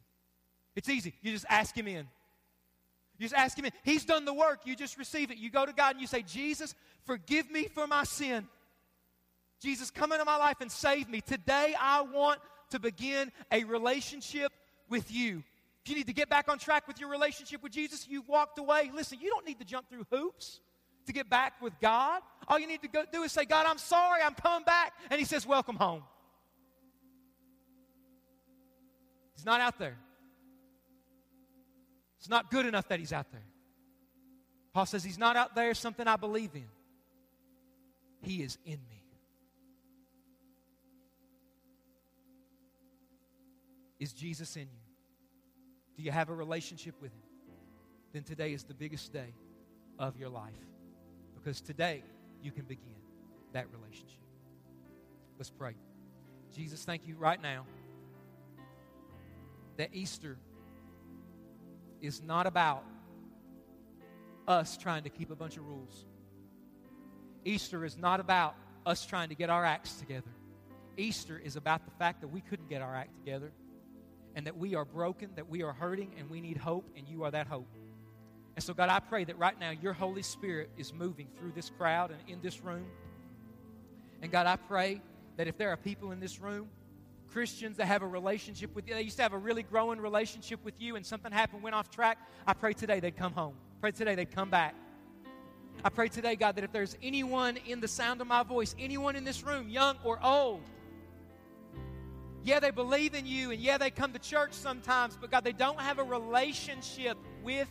It's 0.76 0.90
easy. 0.90 1.14
You 1.22 1.32
just 1.32 1.46
ask 1.50 1.76
Him 1.78 1.88
in. 1.88 2.08
You 3.18 3.26
just 3.26 3.36
ask 3.36 3.58
Him. 3.58 3.66
He's 3.84 4.06
done 4.06 4.26
the 4.26 4.34
work. 4.34 4.62
You 4.66 4.76
just 4.76 4.98
receive 4.98 5.32
it. 5.32 5.38
You 5.38 5.50
go 5.50 5.66
to 5.66 5.74
God 5.74 5.92
and 5.92 6.02
you 6.02 6.08
say, 6.08 6.22
Jesus, 6.22 6.76
forgive 7.06 7.50
me 7.50 7.68
for 7.68 7.88
my 7.88 8.04
sin. 8.04 8.48
Jesus, 9.60 9.90
come 9.90 10.12
into 10.12 10.26
my 10.26 10.38
life 10.38 10.58
and 10.62 10.72
save 10.72 11.10
me. 11.10 11.22
Today, 11.22 11.74
I 11.80 12.02
want 12.02 12.40
to 12.70 12.80
begin 12.80 13.32
a 13.52 13.64
relationship 13.64 14.52
with 14.90 15.12
you. 15.12 15.44
If 15.84 15.90
you 15.90 15.96
need 15.96 16.08
to 16.08 16.14
get 16.14 16.30
back 16.30 16.50
on 16.50 16.60
track 16.60 16.88
with 16.88 17.00
your 17.00 17.10
relationship 17.10 17.64
with 17.64 17.72
Jesus, 17.72 18.08
you've 18.08 18.28
walked 18.28 18.60
away. 18.60 18.92
Listen, 18.94 19.20
you 19.22 19.30
don't 19.30 19.48
need 19.48 19.58
to 19.60 19.66
jump 19.66 19.90
through 19.90 20.06
hoops 20.12 20.60
to 21.06 21.14
get 21.14 21.30
back 21.30 21.62
with 21.62 21.80
God. 21.80 22.22
All 22.48 22.60
you 22.60 22.68
need 22.68 22.82
to 22.82 22.88
go 22.88 23.04
do 23.12 23.24
is 23.24 23.32
say, 23.32 23.46
God, 23.46 23.66
I'm 23.66 23.78
sorry, 23.78 24.22
I'm 24.22 24.36
coming 24.36 24.66
back. 24.66 24.94
And 25.10 25.18
He 25.18 25.26
says, 25.26 25.48
Welcome 25.48 25.76
home. 25.76 26.04
He's 29.36 29.46
not 29.46 29.62
out 29.62 29.80
there. 29.80 29.98
It's 32.28 32.30
not 32.30 32.52
good 32.52 32.66
enough 32.66 32.90
that 32.90 33.00
He's 33.00 33.14
out 33.14 33.32
there. 33.32 33.46
Paul 34.74 34.86
says, 34.86 35.02
He's 35.02 35.18
not 35.18 35.38
out 35.38 35.56
there, 35.56 35.74
something 35.74 36.06
I 36.10 36.18
believe 36.18 36.50
in. 36.56 36.66
He 38.22 38.44
is 38.44 38.58
in 38.66 38.80
me. 38.90 39.02
Is 43.98 44.12
Jesus 44.12 44.58
in 44.58 44.64
you? 44.64 44.84
Do 45.96 46.04
you 46.04 46.12
have 46.12 46.28
a 46.28 46.34
relationship 46.34 46.96
with 47.02 47.14
Him? 47.14 47.24
Then 48.12 48.24
today 48.24 48.52
is 48.52 48.66
the 48.66 48.74
biggest 48.74 49.14
day 49.14 49.34
of 49.98 50.18
your 50.18 50.28
life. 50.28 50.52
Because 51.34 51.62
today 51.62 52.04
you 52.44 52.52
can 52.52 52.66
begin 52.66 52.98
that 53.54 53.68
relationship. 53.72 54.20
Let's 55.38 55.50
pray. 55.50 55.76
Jesus, 56.54 56.84
thank 56.84 57.08
you 57.08 57.16
right 57.16 57.42
now 57.42 57.66
that 59.78 59.92
Easter 59.94 60.38
is 62.02 62.22
not 62.22 62.48
about 62.48 62.84
us 64.48 64.78
trying 64.78 65.04
to 65.04 65.10
keep 65.10 65.32
a 65.32 65.36
bunch 65.36 65.58
of 65.58 65.66
rules. 65.68 66.06
Easter 67.44 67.86
is 67.86 67.98
not 67.98 68.20
about 68.20 68.56
us 68.86 69.06
trying 69.06 69.30
to 69.30 69.36
get 69.36 69.50
our 69.50 69.66
acts 69.66 69.96
together. 69.96 70.32
Easter 70.98 71.40
is 71.44 71.56
about 71.56 71.86
the 71.86 71.92
fact 71.92 72.22
that 72.22 72.28
we 72.28 72.42
couldn't 72.42 72.70
get 72.70 72.82
our 72.82 72.96
act 72.96 73.16
together 73.16 73.52
and 74.36 74.46
that 74.46 74.58
we 74.58 74.76
are 74.76 74.86
broken, 74.86 75.30
that 75.36 75.50
we 75.50 75.64
are 75.64 75.74
hurting, 75.74 76.14
and 76.18 76.30
we 76.30 76.42
need 76.42 76.58
hope, 76.58 76.90
and 76.96 77.08
you 77.08 77.24
are 77.24 77.32
that 77.32 77.48
hope. 77.48 77.68
And 78.56 78.64
so, 78.64 78.74
God, 78.74 78.90
I 78.90 79.00
pray 79.00 79.24
that 79.24 79.38
right 79.38 79.60
now 79.60 79.70
your 79.70 79.94
Holy 79.94 80.24
Spirit 80.24 80.70
is 80.78 80.94
moving 80.94 81.28
through 81.38 81.52
this 81.52 81.70
crowd 81.70 82.12
and 82.12 82.20
in 82.28 82.42
this 82.42 82.64
room. 82.64 82.86
And 84.22 84.32
God, 84.32 84.48
I 84.48 84.56
pray 84.56 85.02
that 85.38 85.48
if 85.48 85.58
there 85.58 85.70
are 85.70 85.78
people 85.78 86.12
in 86.12 86.20
this 86.20 86.40
room, 86.40 86.68
Christians 87.28 87.78
that 87.78 87.86
have 87.86 88.02
a 88.02 88.08
relationship 88.08 88.74
with 88.76 88.88
you, 88.88 88.94
they 88.94 89.02
used 89.02 89.18
to 89.18 89.24
have 89.24 89.34
a 89.34 89.38
really 89.38 89.64
growing 89.64 90.00
relationship 90.00 90.64
with 90.64 90.80
you, 90.80 90.96
and 90.96 91.06
something 91.06 91.32
happened, 91.32 91.64
went 91.64 91.76
off 91.76 91.90
track, 91.90 92.18
I 92.46 92.54
pray 92.54 92.74
today 92.74 93.00
they'd 93.00 93.16
come 93.16 93.34
home. 93.34 93.56
Pray 93.82 93.92
today 93.92 94.16
they'd 94.16 94.32
come 94.32 94.50
back. 94.50 94.76
I 95.84 95.90
pray 95.90 96.08
today, 96.08 96.36
God, 96.36 96.56
that 96.56 96.64
if 96.64 96.72
there's 96.72 96.98
anyone 97.04 97.58
in 97.58 97.80
the 97.80 97.88
sound 97.88 98.22
of 98.22 98.28
my 98.28 98.44
voice, 98.44 98.76
anyone 98.80 99.16
in 99.16 99.24
this 99.24 99.44
room, 99.44 99.70
young 99.70 99.98
or 100.04 100.20
old, 100.24 100.64
yeah, 102.44 102.60
they 102.60 102.72
believe 102.72 103.14
in 103.14 103.26
you, 103.26 103.52
and 103.52 103.60
yeah, 103.60 103.78
they 103.78 103.92
come 103.92 104.14
to 104.14 104.20
church 104.20 104.54
sometimes, 104.54 105.18
but 105.20 105.30
God, 105.30 105.44
they 105.44 105.52
don't 105.52 105.80
have 105.80 106.00
a 106.00 106.04
relationship 106.04 107.18
with 107.44 107.68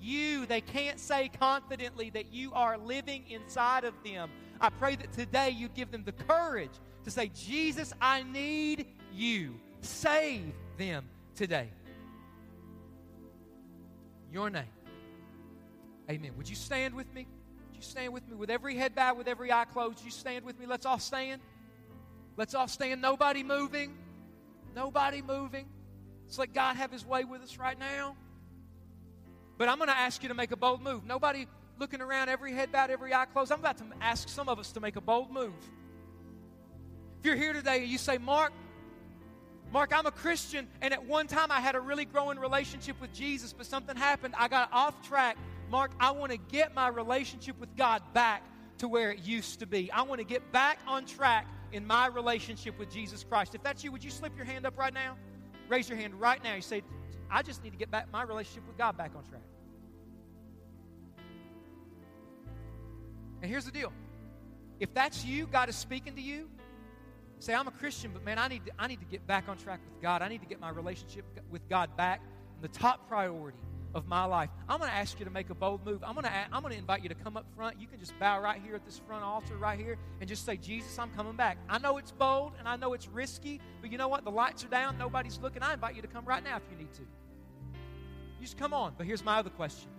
you. 0.00 0.46
They 0.46 0.60
can't 0.60 1.00
say 1.00 1.30
confidently 1.40 2.10
that 2.10 2.32
you 2.32 2.52
are 2.52 2.76
living 2.78 3.24
inside 3.28 3.84
of 3.84 3.94
them. 4.04 4.30
I 4.60 4.68
pray 4.68 4.96
that 4.96 5.12
today 5.12 5.50
you 5.50 5.68
give 5.68 5.90
them 5.90 6.04
the 6.04 6.12
courage 6.12 6.72
to 7.10 7.20
say, 7.20 7.30
Jesus, 7.34 7.92
I 8.00 8.22
need 8.22 8.86
you. 9.12 9.54
Save 9.80 10.52
them 10.78 11.04
today. 11.34 11.68
Your 14.32 14.50
name. 14.50 14.64
Amen. 16.08 16.32
Would 16.36 16.48
you 16.48 16.56
stand 16.56 16.94
with 16.94 17.12
me? 17.12 17.26
Would 17.66 17.76
you 17.76 17.82
stand 17.82 18.12
with 18.12 18.28
me 18.28 18.36
with 18.36 18.50
every 18.50 18.76
head 18.76 18.94
bowed, 18.94 19.18
with 19.18 19.28
every 19.28 19.52
eye 19.52 19.64
closed? 19.64 20.04
You 20.04 20.10
stand 20.10 20.44
with 20.44 20.58
me. 20.58 20.66
Let's 20.66 20.86
all 20.86 20.98
stand. 20.98 21.40
Let's 22.36 22.54
all 22.54 22.68
stand. 22.68 23.02
Nobody 23.02 23.42
moving. 23.42 23.96
Nobody 24.74 25.20
moving. 25.20 25.66
Let's 26.26 26.38
let 26.38 26.54
God 26.54 26.76
have 26.76 26.92
his 26.92 27.04
way 27.04 27.24
with 27.24 27.42
us 27.42 27.58
right 27.58 27.78
now. 27.78 28.14
But 29.58 29.68
I'm 29.68 29.78
going 29.78 29.88
to 29.88 29.96
ask 29.96 30.22
you 30.22 30.28
to 30.28 30.34
make 30.34 30.52
a 30.52 30.56
bold 30.56 30.80
move. 30.82 31.04
Nobody 31.04 31.46
looking 31.78 32.00
around, 32.00 32.28
every 32.28 32.52
head 32.52 32.70
bowed, 32.70 32.90
every 32.90 33.12
eye 33.12 33.26
closed. 33.26 33.50
I'm 33.50 33.58
about 33.58 33.78
to 33.78 33.84
ask 34.00 34.28
some 34.28 34.48
of 34.48 34.58
us 34.58 34.72
to 34.72 34.80
make 34.80 34.96
a 34.96 35.00
bold 35.00 35.32
move. 35.32 35.52
If 37.20 37.26
you're 37.26 37.36
here 37.36 37.52
today 37.52 37.82
and 37.82 37.88
you 37.88 37.98
say, 37.98 38.16
Mark, 38.16 38.50
Mark, 39.70 39.92
I'm 39.94 40.06
a 40.06 40.10
Christian, 40.10 40.66
and 40.80 40.94
at 40.94 41.04
one 41.04 41.26
time 41.26 41.50
I 41.50 41.60
had 41.60 41.74
a 41.74 41.80
really 41.80 42.06
growing 42.06 42.38
relationship 42.38 42.98
with 42.98 43.12
Jesus, 43.12 43.52
but 43.52 43.66
something 43.66 43.94
happened. 43.94 44.32
I 44.38 44.48
got 44.48 44.72
off 44.72 45.06
track. 45.06 45.36
Mark, 45.70 45.90
I 46.00 46.12
want 46.12 46.32
to 46.32 46.38
get 46.38 46.74
my 46.74 46.88
relationship 46.88 47.60
with 47.60 47.76
God 47.76 48.00
back 48.14 48.42
to 48.78 48.88
where 48.88 49.10
it 49.10 49.18
used 49.18 49.60
to 49.60 49.66
be. 49.66 49.92
I 49.92 50.00
want 50.00 50.20
to 50.20 50.24
get 50.24 50.50
back 50.50 50.78
on 50.86 51.04
track 51.04 51.46
in 51.72 51.86
my 51.86 52.06
relationship 52.06 52.78
with 52.78 52.90
Jesus 52.90 53.22
Christ. 53.22 53.54
If 53.54 53.62
that's 53.62 53.84
you, 53.84 53.92
would 53.92 54.02
you 54.02 54.10
slip 54.10 54.34
your 54.34 54.46
hand 54.46 54.64
up 54.64 54.78
right 54.78 54.94
now? 54.94 55.18
Raise 55.68 55.90
your 55.90 55.98
hand 55.98 56.14
right 56.18 56.42
now. 56.42 56.54
You 56.54 56.62
say, 56.62 56.82
I 57.30 57.42
just 57.42 57.62
need 57.62 57.72
to 57.72 57.78
get 57.78 57.90
back 57.90 58.10
my 58.10 58.22
relationship 58.22 58.66
with 58.66 58.78
God 58.78 58.96
back 58.96 59.12
on 59.14 59.24
track. 59.24 59.42
And 63.42 63.50
here's 63.50 63.66
the 63.66 63.72
deal. 63.72 63.92
If 64.80 64.94
that's 64.94 65.22
you, 65.22 65.46
God 65.46 65.68
is 65.68 65.76
speaking 65.76 66.14
to 66.14 66.22
you, 66.22 66.48
say, 67.40 67.54
I'm 67.54 67.68
a 67.68 67.72
Christian, 67.72 68.10
but 68.12 68.24
man, 68.24 68.38
I 68.38 68.48
need 68.48 68.64
to, 68.66 68.72
I 68.78 68.86
need 68.86 69.00
to 69.00 69.06
get 69.06 69.26
back 69.26 69.48
on 69.48 69.56
track 69.56 69.80
with 69.84 70.00
God. 70.02 70.22
I 70.22 70.28
need 70.28 70.40
to 70.42 70.46
get 70.46 70.60
my 70.60 70.70
relationship 70.70 71.24
with 71.50 71.68
God 71.68 71.96
back. 71.96 72.20
And 72.54 72.62
the 72.62 72.78
top 72.78 73.08
priority 73.08 73.58
of 73.94 74.06
my 74.06 74.24
life. 74.24 74.50
I'm 74.68 74.78
going 74.78 74.90
to 74.90 74.96
ask 74.96 75.18
you 75.18 75.24
to 75.24 75.30
make 75.30 75.50
a 75.50 75.54
bold 75.54 75.84
move. 75.84 76.02
I'm 76.04 76.14
going 76.14 76.24
to 76.24 76.32
I'm 76.52 76.62
going 76.62 76.72
to 76.72 76.78
invite 76.78 77.02
you 77.02 77.08
to 77.08 77.14
come 77.14 77.36
up 77.36 77.46
front. 77.56 77.80
You 77.80 77.86
can 77.86 77.98
just 77.98 78.16
bow 78.18 78.40
right 78.40 78.60
here 78.64 78.74
at 78.74 78.84
this 78.84 79.00
front 79.06 79.24
altar 79.24 79.56
right 79.56 79.78
here 79.78 79.96
and 80.20 80.28
just 80.28 80.44
say, 80.44 80.56
"Jesus, 80.56 80.98
I'm 80.98 81.10
coming 81.10 81.34
back." 81.34 81.58
I 81.68 81.78
know 81.78 81.98
it's 81.98 82.12
bold 82.12 82.52
and 82.58 82.68
I 82.68 82.76
know 82.76 82.92
it's 82.92 83.08
risky, 83.08 83.60
but 83.80 83.90
you 83.90 83.98
know 83.98 84.08
what? 84.08 84.24
The 84.24 84.30
lights 84.30 84.64
are 84.64 84.68
down, 84.68 84.96
nobody's 84.98 85.38
looking. 85.40 85.62
I 85.62 85.74
invite 85.74 85.96
you 85.96 86.02
to 86.02 86.08
come 86.08 86.24
right 86.24 86.42
now 86.42 86.56
if 86.56 86.62
you 86.70 86.78
need 86.78 86.92
to. 86.94 87.02
You 87.02 88.42
just 88.42 88.56
come 88.56 88.72
on. 88.72 88.94
But 88.96 89.06
here's 89.06 89.24
my 89.24 89.38
other 89.38 89.50
question. 89.50 89.90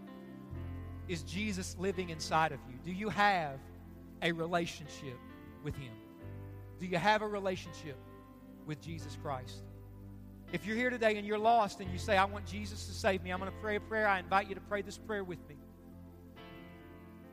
Is 1.07 1.23
Jesus 1.23 1.75
living 1.77 2.09
inside 2.09 2.53
of 2.53 2.59
you? 2.69 2.77
Do 2.85 2.91
you 2.91 3.09
have 3.09 3.59
a 4.21 4.31
relationship 4.31 5.17
with 5.63 5.75
him? 5.75 5.91
Do 6.81 6.87
you 6.87 6.97
have 6.97 7.21
a 7.21 7.27
relationship 7.27 7.95
with 8.65 8.81
Jesus 8.81 9.15
Christ? 9.21 9.61
If 10.51 10.65
you're 10.65 10.75
here 10.75 10.89
today 10.89 11.15
and 11.15 11.27
you're 11.27 11.37
lost 11.37 11.79
and 11.79 11.91
you 11.91 11.99
say, 11.99 12.17
I 12.17 12.25
want 12.25 12.47
Jesus 12.47 12.87
to 12.87 12.93
save 12.93 13.21
me, 13.21 13.29
I'm 13.29 13.39
going 13.39 13.51
to 13.51 13.57
pray 13.59 13.75
a 13.75 13.79
prayer. 13.79 14.07
I 14.07 14.17
invite 14.17 14.49
you 14.49 14.55
to 14.55 14.61
pray 14.61 14.81
this 14.81 14.97
prayer 14.97 15.23
with 15.23 15.37
me. 15.47 15.57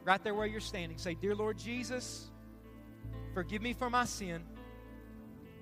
Right 0.04 0.22
there 0.22 0.34
where 0.34 0.46
you're 0.46 0.61
standing, 0.61 0.98
say, 0.98 1.14
Dear 1.14 1.34
Lord 1.34 1.56
Jesus, 1.56 2.28
forgive 3.32 3.62
me 3.62 3.72
for 3.72 3.88
my 3.88 4.04
sin. 4.04 4.42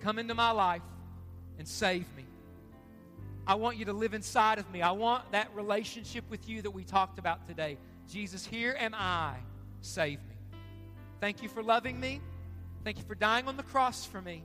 Come 0.00 0.18
into 0.18 0.34
my 0.34 0.50
life 0.50 0.82
and 1.56 1.66
save 1.66 2.06
me. 2.16 2.26
I 3.46 3.54
want 3.54 3.76
you 3.76 3.84
to 3.84 3.92
live 3.92 4.14
inside 4.14 4.58
of 4.58 4.68
me. 4.72 4.82
I 4.82 4.90
want 4.90 5.30
that 5.30 5.54
relationship 5.54 6.24
with 6.28 6.48
you 6.48 6.60
that 6.62 6.72
we 6.72 6.82
talked 6.82 7.20
about 7.20 7.46
today. 7.46 7.78
Jesus, 8.10 8.44
here 8.44 8.76
am 8.80 8.94
I. 8.94 9.36
Save 9.80 10.18
me. 10.28 10.58
Thank 11.20 11.40
you 11.40 11.48
for 11.48 11.62
loving 11.62 12.00
me. 12.00 12.20
Thank 12.86 12.98
you 12.98 13.04
for 13.04 13.16
dying 13.16 13.48
on 13.48 13.56
the 13.56 13.64
cross 13.64 14.04
for 14.04 14.22
me. 14.22 14.44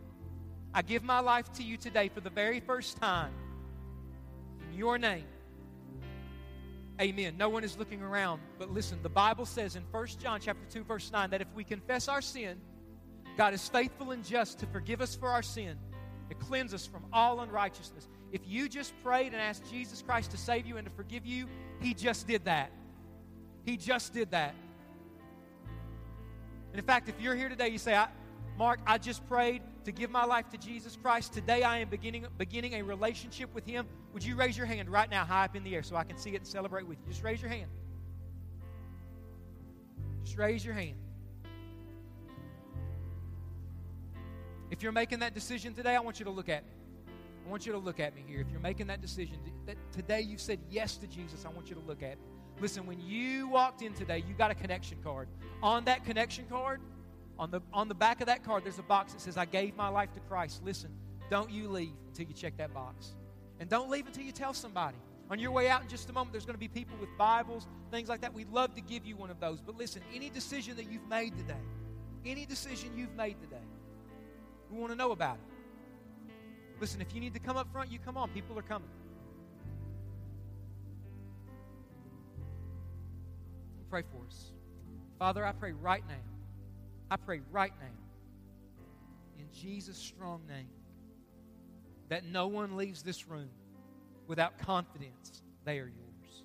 I 0.73 0.82
give 0.82 1.04
my 1.04 1.19
life 1.19 1.54
to 1.54 1.63
you 1.63 1.77
today 1.77 2.10
for 2.10 2.21
the 2.21 2.32
very 2.32 2.60
first 2.60 2.97
time. 2.97 3.32
In 4.67 4.75
your 4.75 4.97
name. 4.97 5.25
Amen. 6.99 7.38
No 7.38 7.49
one 7.49 7.63
is 7.63 7.77
looking 7.77 8.01
around, 8.01 8.41
but 8.58 8.71
listen, 8.71 8.97
the 9.04 9.10
Bible 9.10 9.45
says 9.45 9.75
in 9.75 9.84
1 9.91 10.08
John 10.19 10.39
chapter 10.41 10.65
2 10.71 10.84
verse 10.86 11.12
9 11.12 11.30
that 11.30 11.41
if 11.41 11.47
we 11.54 11.63
confess 11.63 12.08
our 12.08 12.19
sin, 12.19 12.60
God 13.38 13.54
is 13.54 13.69
faithful 13.69 14.10
and 14.10 14.25
just 14.25 14.58
to 14.58 14.65
forgive 14.65 15.01
us 15.01 15.13
for 15.13 15.30
our 15.30 15.43
sin, 15.43 15.77
to 16.30 16.34
cleanse 16.34 16.73
us 16.73 16.88
from 16.88 17.06
all 17.13 17.41
unrighteousness. 17.41 18.08
If 18.32 18.41
you 18.47 18.67
just 18.67 18.91
prayed 19.04 19.34
and 19.34 19.36
asked 19.36 19.69
Jesus 19.69 20.01
Christ 20.01 20.32
to 20.32 20.38
save 20.38 20.65
you 20.65 20.77
and 20.77 20.88
to 20.88 20.93
forgive 20.95 21.27
you, 21.27 21.45
he 21.80 21.93
just 21.93 22.25
did 22.25 22.45
that. 22.45 22.71
He 23.65 23.77
just 23.77 24.15
did 24.15 24.32
that. 24.32 24.56
And 26.71 26.80
in 26.80 26.86
fact, 26.86 27.08
if 27.08 27.21
you're 27.21 27.36
here 27.36 27.49
today, 27.49 27.67
you 27.67 27.77
say, 27.77 27.93
Mark, 28.62 28.80
I 28.86 29.00
just 29.00 29.28
prayed 29.28 29.63
to 29.86 29.91
give 29.91 30.12
my 30.12 30.24
life 30.24 30.47
to 30.50 30.58
Jesus 30.60 30.95
Christ. 30.95 31.34
Today 31.34 31.63
I 31.63 31.80
am 31.80 31.89
beginning, 31.89 32.28
beginning 32.38 32.76
a 32.76 32.84
relationship 32.84 33.52
with 33.56 33.65
Him. 33.65 33.88
Would 34.13 34.24
you 34.24 34.36
raise 34.36 34.56
your 34.56 34.67
hand 34.67 34.88
right 34.88 35.10
now, 35.10 35.26
high 35.26 35.45
up 35.45 35.56
in 35.56 35.63
the 35.63 35.74
air, 35.74 35.82
so 35.82 35.95
I 35.95 36.04
can 36.04 36.15
see 36.15 36.36
it 36.36 36.36
and 36.36 36.45
celebrate 36.45 36.86
with 36.86 37.00
you? 37.00 37.06
Just 37.08 37.24
raise 37.24 37.41
your 37.41 37.50
hand. 37.50 37.71
Just 40.24 40.38
raise 40.38 40.63
your 40.63 40.76
hand. 40.76 40.93
If 44.69 44.84
you're 44.84 44.91
making 44.91 45.17
that 45.21 45.34
decision 45.34 45.74
today, 45.74 45.95
I 45.95 46.00
want 46.00 46.19
you 46.19 46.26
to 46.26 46.32
look 46.32 46.47
at 46.47 46.63
me. 46.63 46.71
I 47.43 47.50
want 47.50 47.65
you 47.65 47.71
to 47.71 47.80
look 47.80 48.00
at 48.00 48.13
me 48.13 48.24
here. 48.28 48.41
If 48.41 48.52
you're 48.52 48.60
making 48.60 48.86
that 48.88 49.02
decision, 49.02 49.39
that 49.65 49.78
today 49.91 50.21
you 50.21 50.38
said 50.38 50.60
yes 50.69 50.97
to 50.97 51.08
Jesus, 51.08 51.45
I 51.47 51.50
want 51.50 51.67
you 51.67 51.74
to 51.74 51.82
look 51.88 52.04
at 52.04 52.19
me. 52.19 52.26
Listen, 52.60 52.86
when 52.86 53.00
you 53.00 53.47
walked 53.47 53.82
in 53.82 53.95
today, 53.95 54.24
you 54.28 54.36
got 54.36 54.52
a 54.52 54.56
connection 54.56 55.00
card. 55.04 55.30
On 55.63 55.84
that 55.86 56.06
connection 56.06 56.45
card, 56.47 56.80
on 57.39 57.52
the, 57.52 57.62
on 57.74 57.88
the 57.88 57.96
back 57.96 58.22
of 58.22 58.28
that 58.28 58.44
card, 58.44 58.63
there's 58.63 58.80
a 58.80 58.84
box 58.84 59.13
that 59.13 59.22
says, 59.22 59.38
I 59.38 59.46
gave 59.46 59.76
my 59.76 59.88
life 59.88 60.13
to 60.13 60.20
Christ. 60.22 60.62
Listen, 60.63 60.91
don't 61.30 61.50
you 61.50 61.70
leave 61.70 61.94
until 62.08 62.28
you 62.28 62.34
check 62.34 62.58
that 62.58 62.74
box. 62.74 63.15
And 63.60 63.70
don't 63.70 63.89
leave 63.89 64.08
until 64.08 64.24
you 64.24 64.32
tell 64.32 64.54
somebody. 64.54 64.98
On 65.30 65.39
your 65.39 65.52
way 65.52 65.70
out 65.70 65.82
in 65.82 65.88
just 65.88 66.10
a 66.10 66.13
moment, 66.13 66.34
there's 66.34 66.46
going 66.46 66.56
to 66.56 66.60
be 66.60 66.67
people 66.67 66.98
with 67.00 67.10
Bibles, 67.17 67.67
things 67.89 68.10
like 68.10 68.22
that. 68.22 68.34
We'd 68.34 68.50
love 68.50 68.76
to 68.76 68.82
give 68.82 69.06
you 69.06 69.15
one 69.15 69.30
of 69.30 69.39
those. 69.39 69.62
But 69.62 69.78
listen, 69.78 70.02
any 70.13 70.30
decision 70.30 70.76
that 70.76 70.91
you've 70.91 71.08
made 71.08 71.38
today, 71.38 71.54
any 72.26 72.46
decision 72.46 72.91
you've 72.96 73.15
made 73.15 73.39
today, 73.39 73.63
we 74.70 74.78
want 74.78 74.91
to 74.91 74.98
know 74.98 75.12
about 75.12 75.36
it. 75.36 76.32
Listen, 76.82 77.00
if 77.02 77.13
you 77.13 77.22
need 77.22 77.34
to 77.34 77.39
come 77.39 77.56
up 77.56 77.72
front, 77.72 77.91
you 77.91 78.00
come 78.00 78.17
on. 78.17 78.30
People 78.30 78.58
are 78.60 78.63
coming. 78.63 78.89
Pray 83.89 84.04
for 84.04 84.26
us. 84.26 84.52
Father, 85.20 85.46
I 85.46 85.52
pray 85.52 85.74
right 85.74 86.04
now 86.08 86.31
I 87.12 87.17
pray 87.17 87.41
right 87.52 87.74
now, 87.82 87.88
in 89.38 89.50
Jesus' 89.52 89.97
strong 89.97 90.47
name, 90.47 90.69
that 92.08 92.24
no 92.24 92.47
one 92.47 92.78
leaves 92.78 93.04
this 93.04 93.28
room 93.28 93.50
without 94.28 94.58
confidence 94.58 95.41
they 95.65 95.80
are 95.80 95.88
yours. 95.88 96.43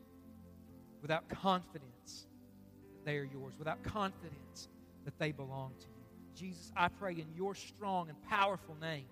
Without 1.03 1.29
confidence 1.29 2.27
they 3.05 3.17
are 3.17 3.25
yours. 3.25 3.55
Without 3.61 3.85
confidence 3.85 4.69
that 5.05 5.17
they 5.21 5.31
belong 5.31 5.75
to 5.79 5.87
you. 5.87 6.05
Jesus, 6.35 6.73
I 6.77 6.89
pray 6.89 7.13
in 7.13 7.27
your 7.37 7.55
strong 7.55 8.09
and 8.09 8.21
powerful 8.29 8.77
name 8.81 9.07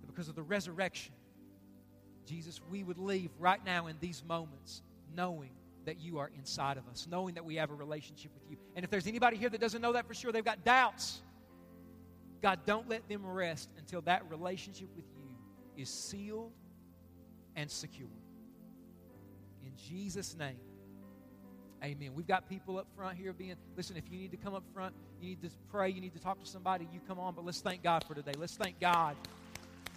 that 0.00 0.06
because 0.06 0.30
of 0.30 0.34
the 0.34 0.42
resurrection, 0.42 1.12
Jesus, 2.26 2.62
we 2.70 2.82
would 2.82 2.98
leave 2.98 3.30
right 3.38 3.62
now 3.62 3.88
in 3.88 3.96
these 4.00 4.24
moments 4.26 4.80
knowing 5.14 5.52
that 5.86 6.00
you 6.00 6.18
are 6.18 6.30
inside 6.36 6.76
of 6.76 6.86
us, 6.88 7.06
knowing 7.10 7.34
that 7.34 7.44
we 7.44 7.56
have 7.56 7.70
a 7.70 7.74
relationship 7.74 8.30
with 8.34 8.50
you. 8.50 8.56
And 8.74 8.84
if 8.84 8.90
there's 8.90 9.06
anybody 9.06 9.36
here 9.36 9.48
that 9.48 9.60
doesn't 9.60 9.80
know 9.80 9.94
that 9.94 10.06
for 10.06 10.14
sure, 10.14 10.32
they've 10.32 10.44
got 10.44 10.64
doubts. 10.64 11.22
God, 12.42 12.60
don't 12.66 12.88
let 12.88 13.08
them 13.08 13.24
rest 13.24 13.70
until 13.78 14.02
that 14.02 14.28
relationship 14.30 14.88
with 14.94 15.06
you 15.16 15.82
is 15.82 15.88
sealed 15.88 16.52
and 17.54 17.70
secure. 17.70 18.08
In 19.64 19.72
Jesus' 19.88 20.36
name, 20.36 20.58
amen. 21.82 22.12
We've 22.14 22.26
got 22.26 22.48
people 22.48 22.78
up 22.78 22.86
front 22.96 23.16
here 23.16 23.32
being, 23.32 23.54
listen, 23.76 23.96
if 23.96 24.04
you 24.10 24.18
need 24.18 24.30
to 24.32 24.36
come 24.36 24.54
up 24.54 24.64
front, 24.74 24.94
you 25.20 25.30
need 25.30 25.42
to 25.42 25.50
pray, 25.70 25.88
you 25.88 26.00
need 26.00 26.14
to 26.14 26.20
talk 26.20 26.40
to 26.40 26.46
somebody, 26.46 26.86
you 26.92 27.00
come 27.08 27.18
on. 27.18 27.34
But 27.34 27.44
let's 27.44 27.60
thank 27.60 27.82
God 27.82 28.04
for 28.04 28.14
today. 28.14 28.32
Let's 28.36 28.56
thank 28.56 28.78
God 28.80 29.16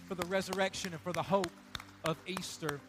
for 0.08 0.14
the 0.14 0.26
resurrection 0.26 0.92
and 0.92 1.00
for 1.02 1.12
the 1.12 1.22
hope 1.22 1.50
of 2.04 2.16
Easter. 2.26 2.80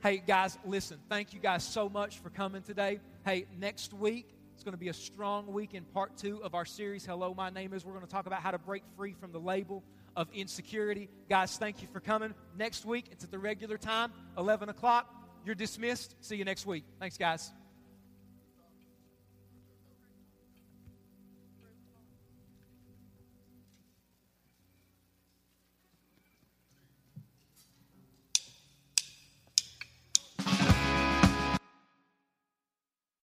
Hey, 0.00 0.22
guys, 0.24 0.56
listen, 0.64 0.98
thank 1.08 1.32
you 1.32 1.40
guys 1.40 1.64
so 1.64 1.88
much 1.88 2.20
for 2.20 2.30
coming 2.30 2.62
today. 2.62 3.00
Hey, 3.24 3.46
next 3.58 3.92
week, 3.92 4.28
it's 4.54 4.62
going 4.62 4.74
to 4.74 4.78
be 4.78 4.90
a 4.90 4.94
strong 4.94 5.52
week 5.52 5.74
in 5.74 5.82
part 5.86 6.16
two 6.16 6.40
of 6.44 6.54
our 6.54 6.64
series, 6.64 7.04
Hello, 7.04 7.34
My 7.34 7.50
Name 7.50 7.72
Is. 7.72 7.84
We're 7.84 7.94
going 7.94 8.06
to 8.06 8.10
talk 8.10 8.26
about 8.26 8.40
how 8.40 8.52
to 8.52 8.60
break 8.60 8.84
free 8.96 9.16
from 9.18 9.32
the 9.32 9.40
label 9.40 9.82
of 10.14 10.28
insecurity. 10.32 11.08
Guys, 11.28 11.56
thank 11.56 11.82
you 11.82 11.88
for 11.92 11.98
coming. 11.98 12.32
Next 12.56 12.84
week, 12.84 13.06
it's 13.10 13.24
at 13.24 13.32
the 13.32 13.40
regular 13.40 13.76
time, 13.76 14.12
11 14.36 14.68
o'clock. 14.68 15.12
You're 15.44 15.56
dismissed. 15.56 16.14
See 16.20 16.36
you 16.36 16.44
next 16.44 16.64
week. 16.64 16.84
Thanks, 17.00 17.18
guys. 17.18 17.50